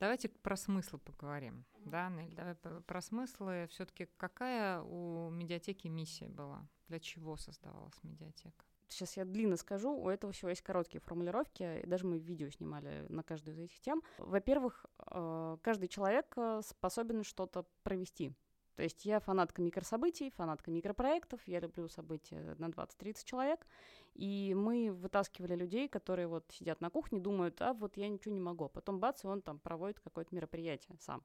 Давайте 0.00 0.28
про 0.28 0.56
смысл 0.56 0.98
поговорим. 0.98 1.64
Да, 1.84 2.08
Нель, 2.08 2.34
давай 2.34 2.56
про 2.56 3.00
смыслы. 3.00 3.68
Все-таки 3.70 4.08
какая 4.16 4.80
у 4.82 5.30
медиатеки 5.30 5.86
миссия 5.86 6.28
была? 6.28 6.68
Для 6.88 6.98
чего 6.98 7.36
создавалась 7.36 8.02
медиатека? 8.02 8.64
Сейчас 8.88 9.16
я 9.16 9.24
длинно 9.24 9.56
скажу, 9.56 9.96
у 9.96 10.08
этого 10.08 10.32
всего 10.32 10.48
есть 10.48 10.62
короткие 10.62 11.00
формулировки, 11.00 11.80
и 11.82 11.86
даже 11.86 12.06
мы 12.06 12.18
видео 12.18 12.50
снимали 12.50 13.06
на 13.08 13.22
каждую 13.22 13.54
из 13.54 13.60
этих 13.60 13.80
тем. 13.80 14.02
Во-первых, 14.18 14.84
э, 15.12 15.56
каждый 15.62 15.86
человек 15.86 16.32
э, 16.36 16.60
способен 16.66 17.22
что-то 17.22 17.66
провести. 17.84 18.32
То 18.76 18.82
есть 18.82 19.04
я 19.04 19.20
фанатка 19.20 19.62
микрособытий, 19.62 20.30
фанатка 20.30 20.70
микропроектов, 20.70 21.40
я 21.46 21.60
люблю 21.60 21.88
события 21.88 22.56
на 22.58 22.66
20-30 22.66 23.24
человек, 23.24 23.66
и 24.14 24.54
мы 24.56 24.92
вытаскивали 24.92 25.54
людей, 25.54 25.88
которые 25.88 26.26
вот 26.26 26.44
сидят 26.50 26.80
на 26.80 26.90
кухне, 26.90 27.20
думают, 27.20 27.60
а 27.62 27.72
вот 27.72 27.96
я 27.96 28.08
ничего 28.08 28.34
не 28.34 28.40
могу. 28.40 28.68
Потом 28.68 28.98
бац, 28.98 29.24
и 29.24 29.28
он 29.28 29.42
там 29.42 29.58
проводит 29.58 30.00
какое-то 30.00 30.34
мероприятие 30.34 30.96
сам. 31.00 31.22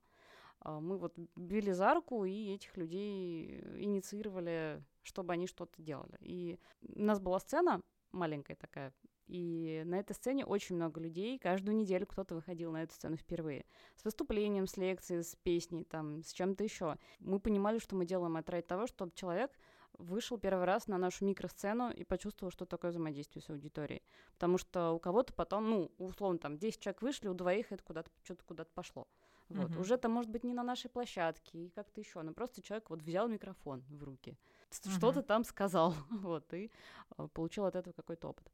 А 0.62 0.80
мы 0.80 0.98
вот 0.98 1.18
били 1.36 1.72
за 1.72 1.94
руку 1.94 2.26
и 2.26 2.54
этих 2.54 2.76
людей 2.78 3.62
инициировали, 3.78 4.84
чтобы 5.04 5.34
они 5.34 5.48
что-то 5.48 5.82
делали. 5.82 6.18
И 6.20 6.60
у 6.82 7.02
нас 7.02 7.20
была 7.20 7.40
сцена 7.40 7.82
маленькая 8.12 8.56
такая, 8.56 8.94
и 9.30 9.84
на 9.86 10.00
этой 10.00 10.14
сцене 10.14 10.44
очень 10.44 10.76
много 10.76 11.00
людей. 11.00 11.38
Каждую 11.38 11.78
неделю 11.78 12.08
кто-то 12.08 12.34
выходил 12.34 12.72
на 12.72 12.82
эту 12.82 12.96
сцену 12.96 13.16
впервые. 13.16 13.66
С 13.96 14.04
выступлением, 14.04 14.66
с 14.66 14.76
лекцией, 14.76 15.24
с 15.24 15.36
песней, 15.36 15.84
там, 15.84 16.24
с 16.24 16.34
чем-то 16.34 16.64
еще. 16.64 16.98
Мы 17.20 17.40
понимали, 17.40 17.78
что 17.78 17.96
мы 17.96 18.06
делаем 18.06 18.38
это 18.38 18.54
ради 18.54 18.66
того, 18.66 18.88
чтобы 18.88 19.12
человек 19.14 19.52
вышел 19.94 20.40
первый 20.40 20.66
раз 20.66 20.88
на 20.88 20.98
нашу 20.98 21.26
микросцену 21.26 21.92
и 21.92 22.04
почувствовал, 22.04 22.52
что 22.52 22.66
такое 22.66 22.90
взаимодействие 22.90 23.44
с 23.44 23.50
аудиторией. 23.52 24.02
Потому 24.34 24.58
что 24.58 24.94
у 24.94 25.00
кого-то 25.00 25.32
потом, 25.34 25.70
ну, 25.70 25.92
условно, 26.00 26.40
там, 26.40 26.58
10 26.58 26.80
человек 26.80 27.02
вышли, 27.04 27.28
у 27.28 27.36
двоих 27.36 27.72
это 27.72 27.84
куда-то 27.84 28.10
что-то 28.24 28.44
куда-то 28.46 28.72
пошло. 28.74 29.08
Вот. 29.50 29.72
Угу. 29.72 29.82
Уже 29.82 29.96
это 29.96 30.10
может 30.10 30.32
быть 30.32 30.44
не 30.44 30.54
на 30.54 30.64
нашей 30.64 30.90
площадке 30.90 31.66
и 31.66 31.70
как-то 31.70 32.00
еще, 32.00 32.22
но 32.22 32.34
просто 32.34 32.62
человек 32.62 32.90
вот 32.90 33.02
взял 33.02 33.28
микрофон 33.28 33.84
в 33.90 34.04
руки, 34.04 34.38
что-то 34.72 35.22
там 35.22 35.44
сказал, 35.44 35.94
вот, 36.10 36.54
и 36.54 36.72
э, 37.18 37.28
получил 37.34 37.66
от 37.66 37.76
этого 37.76 37.94
какой-то 37.94 38.30
опыт. 38.30 38.52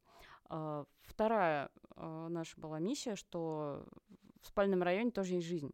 Э, 0.50 0.84
вторая 1.02 1.70
э, 1.96 2.26
наша 2.28 2.58
была 2.60 2.78
миссия, 2.78 3.16
что 3.16 3.86
в 4.42 4.46
спальном 4.46 4.82
районе 4.82 5.10
тоже 5.10 5.34
есть 5.34 5.46
жизнь. 5.46 5.72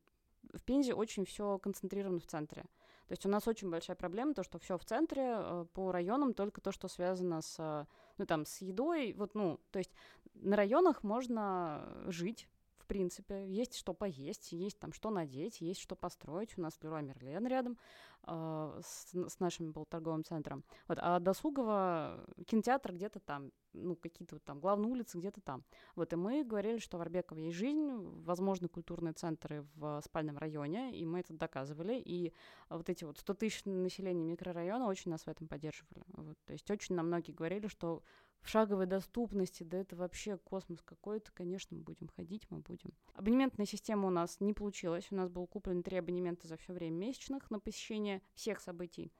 В 0.52 0.60
Пензе 0.62 0.94
очень 0.94 1.24
все 1.24 1.58
концентрировано 1.58 2.20
в 2.20 2.26
центре. 2.26 2.62
То 3.06 3.12
есть 3.12 3.26
у 3.26 3.28
нас 3.28 3.46
очень 3.46 3.70
большая 3.70 3.96
проблема, 3.96 4.34
то, 4.34 4.42
что 4.42 4.58
все 4.58 4.78
в 4.78 4.84
центре, 4.84 5.66
по 5.74 5.92
районам 5.92 6.34
только 6.34 6.60
то, 6.60 6.72
что 6.72 6.88
связано 6.88 7.42
с, 7.42 7.86
ну, 8.16 8.26
там, 8.26 8.46
с 8.46 8.62
едой. 8.62 9.12
Вот, 9.12 9.34
ну, 9.34 9.60
то 9.70 9.78
есть 9.78 9.92
на 10.34 10.56
районах 10.56 11.02
можно 11.02 11.86
жить, 12.06 12.48
принципе. 12.92 13.46
Есть 13.46 13.74
что 13.74 13.94
поесть, 13.94 14.52
есть 14.52 14.78
там 14.78 14.92
что 14.92 15.08
надеть, 15.08 15.62
есть 15.62 15.80
что 15.80 15.96
построить. 15.96 16.58
У 16.58 16.60
нас 16.60 16.78
Леруа 16.82 17.00
Мерлен 17.00 17.46
рядом 17.46 17.78
э, 18.26 18.80
с, 18.84 19.14
с 19.14 19.40
нашим 19.40 19.72
был 19.72 19.86
торговым 19.86 20.24
центром. 20.24 20.62
Вот, 20.88 20.98
а 21.00 21.18
досугово 21.18 22.22
кинотеатр 22.46 22.92
где-то 22.92 23.18
там, 23.20 23.50
ну, 23.72 23.96
какие-то 23.96 24.34
вот 24.34 24.44
там 24.44 24.60
главные 24.60 24.92
улицы 24.92 25.16
где-то 25.16 25.40
там. 25.40 25.64
Вот, 25.96 26.12
и 26.12 26.16
мы 26.16 26.44
говорили, 26.44 26.76
что 26.80 26.98
в 26.98 27.00
Арбеково 27.00 27.38
есть 27.38 27.56
жизнь, 27.56 27.88
возможны 28.26 28.68
культурные 28.68 29.14
центры 29.14 29.66
в 29.74 30.02
спальном 30.04 30.36
районе, 30.36 30.94
и 30.94 31.06
мы 31.06 31.20
это 31.20 31.32
доказывали. 31.32 31.94
И 31.98 32.34
вот 32.68 32.90
эти 32.90 33.04
вот 33.04 33.16
100 33.16 33.34
тысяч 33.34 33.64
населения 33.64 34.24
микрорайона 34.24 34.86
очень 34.86 35.10
нас 35.10 35.22
в 35.22 35.28
этом 35.28 35.48
поддерживали. 35.48 36.04
Вот, 36.08 36.36
то 36.44 36.52
есть 36.52 36.70
очень 36.70 36.94
нам 36.94 37.06
многие 37.06 37.32
говорили, 37.32 37.68
что 37.68 38.02
в 38.42 38.48
шаговой 38.48 38.86
доступности, 38.86 39.62
да 39.62 39.78
это 39.78 39.96
вообще 39.96 40.36
космос 40.36 40.82
какой-то, 40.82 41.30
конечно, 41.32 41.76
мы 41.76 41.82
будем 41.82 42.08
ходить, 42.08 42.46
мы 42.50 42.58
будем. 42.58 42.92
Абонементная 43.14 43.66
система 43.66 44.08
у 44.08 44.10
нас 44.10 44.40
не 44.40 44.52
получилась, 44.52 45.06
у 45.10 45.14
нас 45.14 45.30
был 45.30 45.46
куплен 45.46 45.82
три 45.82 45.96
абонемента 45.96 46.48
за 46.48 46.56
все 46.56 46.72
время 46.72 46.96
месячных 46.96 47.50
на 47.50 47.60
посещение 47.60 48.20
всех 48.34 48.60
событий. 48.60 49.12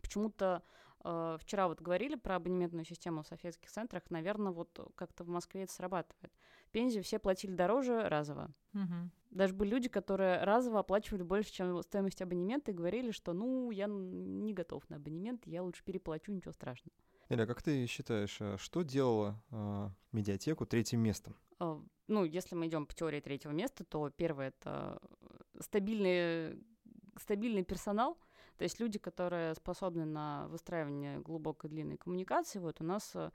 Почему-то 0.00 0.62
э, 1.02 1.38
вчера 1.40 1.66
вот 1.66 1.80
говорили 1.80 2.14
про 2.14 2.36
абонементную 2.36 2.84
систему 2.84 3.22
в 3.22 3.26
софетских 3.26 3.70
центрах, 3.70 4.02
наверное, 4.10 4.52
вот 4.52 4.92
как-то 4.96 5.24
в 5.24 5.28
Москве 5.28 5.62
это 5.62 5.72
срабатывает. 5.72 6.32
В 6.66 6.70
Пензе 6.72 7.00
все 7.00 7.18
платили 7.18 7.54
дороже 7.54 8.08
разово. 8.08 8.52
Угу. 8.74 9.10
Даже 9.30 9.54
были 9.54 9.70
люди, 9.70 9.88
которые 9.88 10.44
разово 10.44 10.80
оплачивали 10.80 11.22
больше, 11.22 11.52
чем 11.52 11.82
стоимость 11.82 12.20
абонемента, 12.20 12.70
и 12.70 12.74
говорили, 12.74 13.12
что 13.12 13.32
ну, 13.32 13.70
я 13.70 13.86
не 13.88 14.52
готов 14.52 14.88
на 14.90 14.96
абонемент, 14.96 15.46
я 15.46 15.62
лучше 15.62 15.82
переплачу, 15.84 16.32
ничего 16.32 16.52
страшного. 16.52 16.94
Эля, 17.32 17.46
как 17.46 17.62
ты 17.62 17.86
считаешь, 17.86 18.36
а 18.42 18.58
что 18.58 18.82
делала 18.82 19.42
э, 19.50 19.88
медиатеку 20.12 20.66
третьим 20.66 21.00
местом? 21.00 21.34
Э, 21.60 21.80
ну, 22.06 22.24
если 22.24 22.54
мы 22.54 22.66
идем 22.66 22.84
по 22.84 22.94
теории 22.94 23.20
третьего 23.20 23.52
места, 23.52 23.84
то 23.84 24.10
первое 24.10 24.48
это 24.48 25.00
стабильный, 25.58 26.62
стабильный 27.16 27.64
персонал, 27.64 28.18
то 28.58 28.64
есть 28.64 28.80
люди, 28.80 28.98
которые 28.98 29.54
способны 29.54 30.04
на 30.04 30.46
выстраивание 30.48 31.20
глубокой 31.20 31.70
длинной 31.70 31.96
коммуникации. 31.96 32.58
Вот 32.58 32.82
у 32.82 32.84
нас 32.84 33.10
э, 33.14 33.30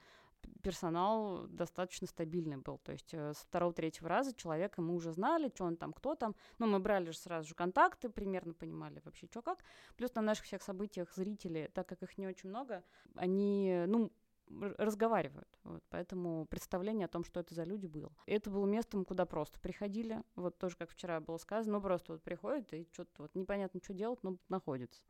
персонал 0.62 1.48
достаточно 1.48 2.08
стабильный 2.08 2.58
был. 2.58 2.78
То 2.80 2.92
есть 2.92 3.14
э, 3.14 3.34
с 3.34 3.38
второго-третьего 3.38 4.10
раза 4.10 4.34
человека 4.34 4.82
мы 4.82 4.96
уже 4.96 5.12
знали, 5.14 5.50
что 5.54 5.66
он 5.66 5.78
там, 5.78 5.94
кто 5.94 6.16
там. 6.16 6.36
Ну, 6.60 6.68
мы 6.68 6.80
брали 6.80 7.12
же 7.12 7.18
сразу 7.18 7.48
же 7.48 7.56
контакты, 7.56 8.10
примерно 8.10 8.54
понимали 8.54 9.02
вообще, 9.06 9.28
что 9.28 9.42
как. 9.42 9.64
Плюс 9.96 10.14
на 10.16 10.22
наших 10.22 10.46
всех 10.46 10.62
событиях 10.62 11.14
зрители, 11.14 11.72
так 11.74 11.88
как 11.88 12.04
их 12.04 12.18
не 12.18 12.28
очень 12.28 12.50
много, 12.50 12.84
они, 13.16 13.84
ну, 13.88 14.12
разговаривают. 14.50 15.48
Вот, 15.64 15.84
поэтому 15.90 16.46
представление 16.46 17.06
о 17.06 17.10
том, 17.10 17.24
что 17.24 17.40
это 17.40 17.54
за 17.54 17.64
люди, 17.64 17.88
было. 17.88 18.12
Это 18.26 18.50
было 18.50 18.66
местом, 18.66 19.06
куда 19.06 19.26
просто 19.26 19.60
приходили. 19.60 20.24
Вот 20.36 20.58
тоже, 20.58 20.78
как 20.78 20.90
вчера 20.90 21.20
было 21.20 21.38
сказано, 21.38 21.78
ну 21.78 21.82
просто 21.82 22.14
вот 22.14 22.24
приходят 22.24 22.72
и 22.74 22.88
что-то 22.92 23.24
вот 23.24 23.36
непонятно, 23.36 23.80
что 23.84 23.94
делать, 23.94 24.24
но 24.24 24.38
находится. 24.50 25.02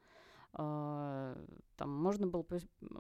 А, 0.60 1.38
там 1.76 1.92
можно 1.92 2.26
было 2.26 2.44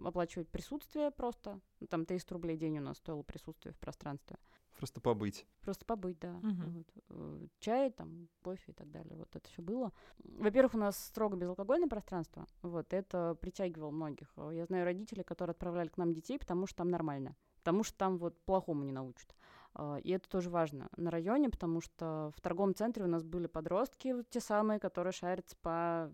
оплачивать 0.05 0.47
присутствие 0.49 1.09
просто. 1.09 1.59
Ну, 1.79 1.87
там 1.87 2.05
300 2.05 2.33
рублей 2.35 2.55
день 2.55 2.77
у 2.77 2.81
нас 2.81 2.97
стоило 2.97 3.23
присутствие 3.23 3.73
в 3.73 3.79
пространстве. 3.79 4.37
Просто 4.77 5.01
побыть. 5.01 5.47
Просто 5.61 5.85
побыть, 5.85 6.19
да. 6.19 6.35
Угу. 6.35 6.71
Вот. 6.71 6.87
Э, 7.09 7.47
чай, 7.59 7.89
там, 7.89 8.27
кофе 8.43 8.71
и 8.71 8.75
так 8.75 8.91
далее. 8.91 9.15
Вот 9.17 9.35
это 9.35 9.49
все 9.49 9.63
было. 9.63 9.91
Во-первых, 10.23 10.75
у 10.75 10.77
нас 10.77 11.03
строго 11.03 11.35
безалкогольное 11.35 11.89
пространство. 11.89 12.45
Вот 12.61 12.93
это 12.93 13.35
притягивало 13.41 13.89
многих. 13.89 14.31
Я 14.51 14.65
знаю 14.65 14.85
родителей, 14.85 15.23
которые 15.23 15.53
отправляли 15.53 15.87
к 15.87 15.97
нам 15.97 16.13
детей, 16.13 16.37
потому 16.37 16.67
что 16.67 16.77
там 16.77 16.91
нормально. 16.91 17.35
Потому 17.63 17.83
что 17.83 17.97
там 17.97 18.19
вот 18.19 18.39
плохому 18.45 18.83
не 18.83 18.91
научат. 18.91 19.35
А, 19.73 19.97
и 19.97 20.11
это 20.11 20.29
тоже 20.29 20.51
важно 20.51 20.89
на 20.95 21.09
районе, 21.09 21.49
потому 21.49 21.81
что 21.81 22.31
в 22.35 22.41
торговом 22.41 22.75
центре 22.75 23.03
у 23.03 23.07
нас 23.07 23.23
были 23.23 23.47
подростки, 23.47 24.13
вот 24.13 24.29
те 24.29 24.39
самые, 24.39 24.79
которые 24.79 25.11
шарятся 25.11 25.55
по 25.61 26.11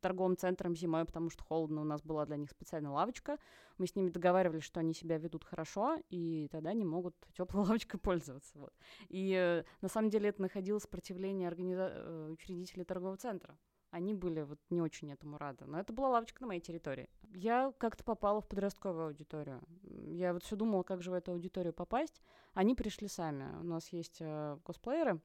торговым 0.00 0.36
центром 0.36 0.74
зимой, 0.76 1.04
потому 1.04 1.30
что 1.30 1.42
холодно, 1.44 1.80
у 1.80 1.84
нас 1.84 2.02
была 2.02 2.26
для 2.26 2.36
них 2.36 2.50
специальная 2.50 2.90
лавочка. 2.90 3.38
Мы 3.78 3.86
с 3.86 3.94
ними 3.94 4.10
договаривались, 4.10 4.64
что 4.64 4.80
они 4.80 4.94
себя 4.94 5.18
ведут 5.18 5.44
хорошо, 5.44 5.98
и 6.08 6.48
тогда 6.50 6.70
они 6.70 6.84
могут 6.84 7.14
теплой 7.36 7.64
лавочкой 7.66 8.00
пользоваться. 8.00 8.58
Вот. 8.58 8.72
И 9.08 9.32
э, 9.32 9.64
на 9.80 9.88
самом 9.88 10.10
деле 10.10 10.28
это 10.30 10.42
находило 10.42 10.78
сопротивление 10.78 11.48
организа... 11.48 11.90
Э, 11.92 12.26
учредителей 12.36 12.84
торгового 12.84 13.16
центра. 13.16 13.58
Они 13.90 14.14
были 14.14 14.42
вот 14.42 14.58
не 14.70 14.82
очень 14.82 15.12
этому 15.12 15.38
рады. 15.38 15.64
Но 15.64 15.78
это 15.78 15.92
была 15.92 16.08
лавочка 16.10 16.42
на 16.42 16.48
моей 16.48 16.60
территории. 16.60 17.08
Я 17.34 17.72
как-то 17.78 18.04
попала 18.04 18.40
в 18.40 18.48
подростковую 18.48 19.06
аудиторию. 19.06 19.62
Я 19.82 20.32
вот 20.32 20.42
все 20.42 20.56
думала, 20.56 20.82
как 20.82 21.02
же 21.02 21.10
в 21.10 21.14
эту 21.14 21.32
аудиторию 21.32 21.72
попасть. 21.72 22.20
Они 22.52 22.74
пришли 22.74 23.08
сами. 23.08 23.56
У 23.60 23.64
нас 23.64 23.88
есть 23.92 24.18
э, 24.20 24.58
косплееры, 24.64 25.20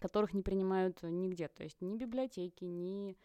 которых 0.00 0.32
не 0.32 0.42
принимают 0.42 1.02
нигде. 1.02 1.48
То 1.48 1.62
есть 1.62 1.80
ни 1.80 1.96
библиотеки, 1.96 2.64
ни 2.64 3.16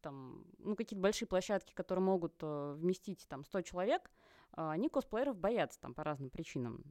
там, 0.00 0.44
ну, 0.58 0.76
какие-то 0.76 1.02
большие 1.02 1.26
площадки, 1.26 1.72
которые 1.74 2.04
могут 2.04 2.34
э, 2.42 2.74
вместить 2.76 3.26
там 3.28 3.44
100 3.44 3.62
человек, 3.62 4.10
а, 4.52 4.72
они 4.72 4.88
косплееров 4.88 5.36
боятся 5.36 5.80
там 5.80 5.94
по 5.94 6.04
разным 6.04 6.30
причинам. 6.30 6.82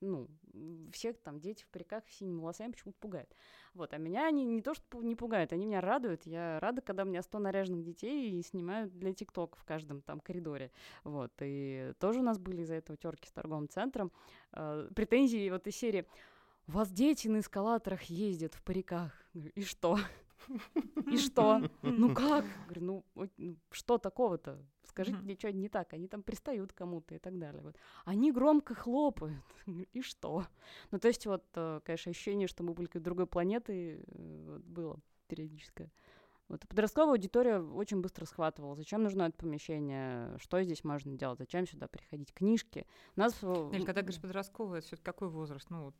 Ну, 0.00 0.28
всех 0.92 1.20
там 1.20 1.38
дети 1.38 1.62
в 1.62 1.68
париках 1.68 2.08
с 2.08 2.16
синими 2.16 2.40
волосами 2.40 2.72
почему-то 2.72 2.98
пугают. 2.98 3.36
Вот, 3.72 3.94
а 3.94 3.98
меня 3.98 4.26
они 4.26 4.44
не 4.44 4.60
то 4.60 4.74
что 4.74 5.00
не 5.00 5.14
пугают, 5.14 5.52
они 5.52 5.64
меня 5.64 5.80
радуют. 5.80 6.26
Я 6.26 6.58
рада, 6.58 6.80
когда 6.80 7.04
у 7.04 7.06
меня 7.06 7.22
100 7.22 7.38
наряженных 7.38 7.84
детей 7.84 8.32
и 8.32 8.42
снимают 8.42 8.98
для 8.98 9.12
ТикТока 9.12 9.56
в 9.56 9.64
каждом 9.64 10.02
там 10.02 10.18
коридоре. 10.18 10.72
Вот, 11.04 11.32
и 11.40 11.92
тоже 12.00 12.18
у 12.18 12.22
нас 12.24 12.38
были 12.38 12.62
из-за 12.62 12.74
этого 12.74 12.96
терки 12.96 13.28
с 13.28 13.32
торговым 13.32 13.68
центром. 13.68 14.10
Э, 14.52 14.88
претензии 14.94 15.48
вот 15.50 15.68
из 15.68 15.76
серии 15.76 16.06
у 16.66 16.72
вас 16.72 16.90
дети 16.90 17.28
на 17.28 17.38
эскалаторах 17.38 18.02
ездят 18.04 18.54
в 18.54 18.62
париках. 18.64 19.12
И 19.34 19.62
что? 19.62 19.98
И 21.10 21.16
что? 21.16 21.62
Ну 21.82 22.14
как? 22.14 22.44
Говорю, 22.66 22.82
ну, 22.82 23.04
ну 23.36 23.56
что 23.70 23.98
такого-то? 23.98 24.64
Скажите 24.84 25.18
мне, 25.18 25.36
что 25.38 25.52
не 25.52 25.68
так? 25.68 25.92
Они 25.94 26.06
там 26.06 26.22
пристают 26.22 26.72
кому-то 26.72 27.14
и 27.14 27.18
так 27.18 27.38
далее. 27.38 27.62
Вот. 27.62 27.76
Они 28.04 28.30
громко 28.30 28.74
хлопают. 28.74 29.42
И 29.92 30.02
что? 30.02 30.44
Ну, 30.90 30.98
то 30.98 31.08
есть 31.08 31.24
вот, 31.24 31.44
э, 31.54 31.80
конечно, 31.84 32.10
ощущение, 32.10 32.46
что 32.46 32.62
мы 32.62 32.74
были 32.74 32.88
другой 32.98 33.26
планеты, 33.26 34.04
э, 34.06 34.60
было 34.64 35.00
периодическое. 35.28 35.90
Вот 36.48 36.68
подростковая 36.68 37.14
аудитория 37.14 37.60
очень 37.60 38.02
быстро 38.02 38.26
схватывала, 38.26 38.76
зачем 38.76 39.02
нужно 39.02 39.22
это 39.22 39.38
помещение, 39.38 40.36
что 40.38 40.62
здесь 40.62 40.84
можно 40.84 41.16
делать, 41.16 41.38
зачем 41.38 41.66
сюда 41.66 41.86
приходить, 41.88 42.34
книжки. 42.34 42.86
У 43.16 43.20
нас... 43.20 43.42
Или 43.42 43.86
когда 43.86 44.02
говоришь 44.02 44.20
подростковый, 44.20 44.80
это 44.80 44.88
все 44.88 44.96
какой 44.98 45.28
возраст? 45.28 45.70
Ну, 45.70 45.94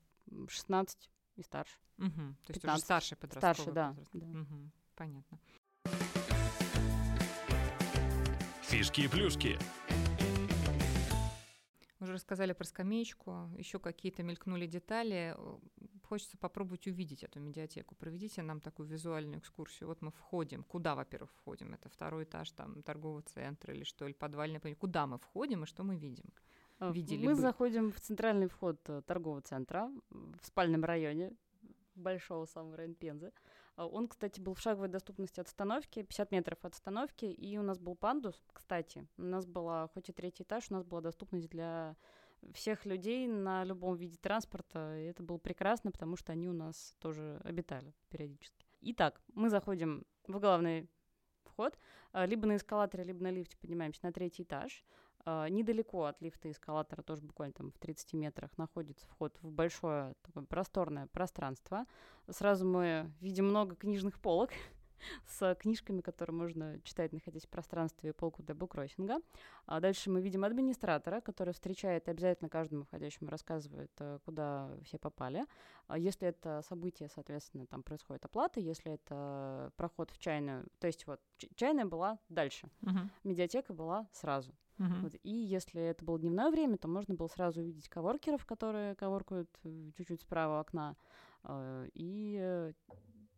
16 0.49 1.09
и 1.37 1.43
старше. 1.43 1.79
Угу. 1.99 2.09
То 2.11 2.51
есть 2.53 2.63
15. 2.63 2.69
уже 2.69 2.85
старший 2.85 3.17
подростковый 3.17 3.55
Старший, 3.55 3.73
да. 3.73 3.89
возраст. 3.91 4.11
да. 4.13 4.41
Угу. 4.41 4.71
Понятно. 4.95 5.39
Фишки 8.63 9.03
и 9.03 9.09
плюшки. 9.09 9.59
Уже 12.01 12.15
рассказали 12.15 12.53
про 12.53 12.65
скамеечку, 12.65 13.49
еще 13.57 13.79
какие-то 13.79 14.25
мелькнули 14.25 14.67
детали. 14.67 15.37
Хочется 16.03 16.37
попробовать 16.37 16.89
увидеть 16.89 17.23
эту 17.23 17.39
медиатеку. 17.39 17.95
Проведите 17.95 18.43
нам 18.43 18.61
такую 18.61 18.89
визуальную 18.89 19.39
экскурсию. 19.39 19.89
Вот 19.89 20.03
мы 20.03 20.11
входим. 20.11 20.65
Куда, 20.65 20.97
во-первых, 20.97 21.31
входим? 21.31 21.73
Это 21.75 21.89
второй 21.89 22.25
этаж 22.25 22.51
там 22.51 22.83
торгового 22.83 23.23
центра 23.23 23.73
или 23.73 23.85
что, 23.85 24.07
или 24.07 24.15
подвальный. 24.15 24.59
Куда 24.75 25.07
мы 25.07 25.19
входим 25.19 25.63
и 25.63 25.67
что 25.67 25.85
мы 25.85 25.97
видим? 25.97 26.25
А, 26.83 26.91
Видели 26.91 27.25
Мы 27.25 27.35
бы. 27.35 27.41
заходим 27.41 27.93
в 27.93 28.01
центральный 28.01 28.49
вход 28.49 28.81
э, 28.89 29.03
торгового 29.07 29.41
центра 29.41 29.89
в 30.11 30.45
спальном 30.45 30.83
районе 30.83 31.33
большого 31.95 32.45
самого 32.47 32.77
района 32.77 32.95
Пензы. 32.95 33.33
А 33.77 33.87
Он, 33.87 34.09
кстати, 34.09 34.41
был 34.41 34.55
в 34.55 34.61
шаговой 34.61 34.89
доступности 34.89 35.39
от 35.39 35.47
остановки, 35.47 36.03
50 36.03 36.33
метров 36.33 36.59
от 36.65 36.75
остановки, 36.75 37.27
и 37.27 37.57
у 37.57 37.63
нас 37.63 37.79
был 37.79 37.95
пандус, 37.95 38.43
кстати. 38.53 39.07
У 39.17 39.23
нас 39.23 39.47
была, 39.47 39.89
хоть 39.95 40.09
и 40.09 40.13
третий 40.13 40.43
этаж, 40.43 40.65
у 40.71 40.75
нас 40.75 40.85
была 40.85 41.01
доступность 41.03 41.49
для 41.51 41.97
всех 42.53 42.85
людей 42.85 43.29
на 43.29 43.63
любом 43.63 43.95
виде 43.95 44.17
транспорта, 44.17 44.99
и 44.99 45.05
это 45.05 45.23
было 45.23 45.39
прекрасно, 45.39 45.93
потому 45.93 46.17
что 46.17 46.33
они 46.33 46.49
у 46.49 46.53
нас 46.53 46.97
тоже 46.99 47.41
обитали 47.45 47.95
периодически. 48.09 48.67
Итак, 48.81 49.21
мы 49.35 49.51
заходим 49.51 50.05
в 50.27 50.41
главный 50.41 50.91
вход, 51.45 51.79
а, 52.13 52.27
либо 52.27 52.47
на 52.47 52.57
эскалаторе, 52.57 53.05
либо 53.05 53.23
на 53.23 53.31
лифте 53.31 53.57
поднимаемся 53.57 54.01
на 54.03 54.13
третий 54.13 54.43
этаж. 54.43 54.85
А, 55.25 55.49
Недалеко 55.49 56.05
от 56.05 56.21
лифта 56.21 56.49
и 56.49 56.53
эскалатора, 56.53 57.03
тоже 57.03 57.23
буквально 57.23 57.53
там 57.53 57.71
в 57.71 57.79
30 57.79 58.15
метрах, 58.15 58.51
находится 58.59 59.07
вход 59.07 59.37
в 59.43 59.51
большое 59.53 60.15
такое 60.23 60.45
просторное 60.45 61.07
пространство. 61.07 61.87
Сразу 62.29 62.67
мы 62.67 63.11
видим 63.21 63.47
много 63.47 63.77
книжных 63.77 64.19
полок 64.21 64.51
с 65.27 65.55
книжками, 65.57 66.01
которые 66.01 66.35
можно 66.37 66.81
читать, 66.83 67.13
находясь 67.13 67.45
в 67.45 67.49
пространстве 67.49 68.11
и 68.11 68.13
полку 68.13 68.43
для 68.43 68.55
буккроссинга. 68.55 69.19
А 69.67 69.81
дальше 69.81 70.11
мы 70.11 70.21
видим 70.21 70.45
администратора, 70.45 71.21
который 71.21 71.53
встречает 71.53 72.09
и 72.09 72.11
обязательно 72.11 72.49
каждому 72.49 72.85
входящему 72.85 73.31
рассказывает, 73.31 73.91
э, 73.99 74.19
куда 74.25 74.71
все 74.85 74.99
попали. 74.99 75.45
А 75.87 75.99
Если 75.99 76.29
это 76.29 76.63
событие, 76.63 77.09
соответственно, 77.09 77.67
там 77.67 77.83
происходит 77.83 78.25
оплата, 78.25 78.61
если 78.61 78.93
это 78.93 79.73
проход 79.77 80.11
в 80.11 80.19
чайную, 80.19 80.67
то 80.79 80.87
есть 80.87 81.07
вот 81.07 81.21
чайная 81.55 81.85
была 81.85 82.19
дальше, 82.29 82.69
Мгм. 82.81 83.11
медиатека 83.25 83.73
была 83.73 84.07
сразу. 84.13 84.53
Мгм. 84.79 85.03
Вот, 85.03 85.13
и 85.23 85.31
если 85.31 85.81
это 85.83 86.05
было 86.05 86.19
дневное 86.19 86.51
время, 86.51 86.77
то 86.79 86.89
можно 86.89 87.15
было 87.15 87.29
сразу 87.29 87.61
увидеть 87.61 87.89
коворкеров, 87.89 88.45
которые 88.47 88.95
коворкают 88.95 89.49
э, 89.65 89.91
чуть-чуть 89.97 90.23
справа 90.23 90.61
окна. 90.61 90.97
Э, 91.45 91.89
И 91.95 92.73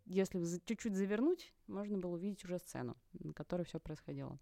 если 0.04 0.40
чуть-чуть 0.64 0.94
завернуть, 0.94 1.52
можно 1.66 1.98
было 1.98 2.14
увидеть 2.14 2.44
уже 2.44 2.58
сцену, 2.58 2.96
на 3.12 3.32
которой 3.32 3.64
все 3.64 3.80
происходило. 3.80 4.38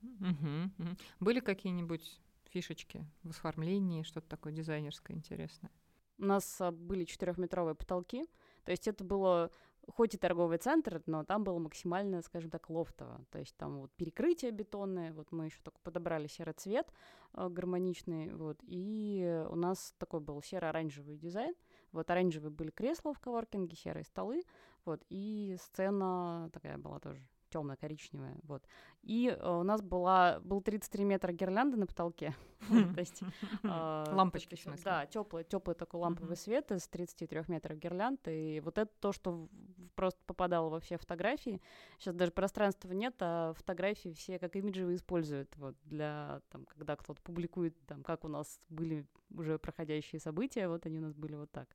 Мгм. 0.00 0.72
Мгм. 0.78 0.96
Были 1.20 1.40
какие-нибудь 1.40 2.20
фишечки 2.50 3.06
в 3.22 3.30
оформлении, 3.30 4.02
что-то 4.02 4.28
такое 4.28 4.52
дизайнерское 4.52 5.16
интересное? 5.16 5.70
У 6.18 6.24
нас 6.24 6.60
а, 6.60 6.70
были 6.70 7.04
четырехметровые 7.04 7.74
потолки, 7.74 8.26
то 8.64 8.70
есть 8.70 8.86
это 8.86 9.04
было 9.04 9.50
хоть 9.88 10.14
и 10.14 10.18
торговый 10.18 10.58
центр, 10.58 11.02
но 11.06 11.24
там 11.24 11.44
было 11.44 11.58
максимально, 11.58 12.22
скажем 12.22 12.50
так, 12.50 12.70
лофтово. 12.70 13.24
То 13.30 13.38
есть 13.38 13.56
там 13.56 13.80
вот 13.80 13.90
перекрытие 13.92 14.52
бетонное, 14.52 15.12
вот 15.12 15.32
мы 15.32 15.46
еще 15.46 15.58
только 15.62 15.80
подобрали 15.80 16.28
серый 16.28 16.54
цвет 16.54 16.92
э, 17.34 17.48
гармоничный, 17.48 18.32
вот, 18.32 18.58
и 18.62 19.44
у 19.50 19.56
нас 19.56 19.94
такой 19.98 20.20
был 20.20 20.40
серо-оранжевый 20.42 21.16
дизайн. 21.16 21.54
Вот 21.90 22.08
оранжевые 22.10 22.50
были 22.50 22.70
кресла 22.70 23.12
в 23.12 23.20
коворкинге, 23.20 23.76
серые 23.76 24.04
столы, 24.04 24.42
вот, 24.84 25.04
и 25.08 25.56
сцена 25.60 26.50
такая 26.52 26.78
была 26.78 26.98
тоже 26.98 27.22
темно-коричневая, 27.52 28.36
вот. 28.44 28.64
И 29.02 29.28
э, 29.28 29.50
у 29.50 29.62
нас 29.62 29.82
была, 29.82 30.40
был 30.40 30.62
33 30.62 31.04
метра 31.04 31.32
гирлянды 31.32 31.76
на 31.76 31.86
потолке, 31.86 32.34
то 32.68 32.98
есть 32.98 33.22
а, 33.64 34.04
Лампочки, 34.14 34.54
в 34.54 34.60
смысле? 34.60 34.84
Да, 34.84 35.06
теплый, 35.06 35.44
теплый 35.44 35.74
такой 35.74 36.00
ламповый 36.00 36.36
свет 36.36 36.72
из 36.72 36.88
33 36.88 37.42
метров 37.48 37.78
гирлянд. 37.78 38.20
И 38.26 38.60
вот 38.64 38.78
это 38.78 38.90
то, 39.00 39.12
что 39.12 39.48
просто 39.94 40.20
попадало 40.26 40.70
во 40.70 40.80
все 40.80 40.96
фотографии. 40.96 41.60
Сейчас 41.98 42.14
даже 42.14 42.32
пространства 42.32 42.90
нет, 42.92 43.14
а 43.20 43.52
фотографии 43.54 44.12
все 44.14 44.38
как 44.38 44.56
имиджевые 44.56 44.96
используют 44.96 45.54
вот 45.56 45.76
для, 45.84 46.40
там, 46.50 46.64
когда 46.64 46.96
кто-то 46.96 47.20
публикует, 47.22 47.76
там, 47.86 48.02
как 48.02 48.24
у 48.24 48.28
нас 48.28 48.60
были 48.68 49.06
уже 49.30 49.58
проходящие 49.58 50.20
события, 50.20 50.68
вот 50.68 50.86
они 50.86 50.98
у 50.98 51.02
нас 51.02 51.14
были 51.14 51.34
вот 51.34 51.50
так. 51.50 51.68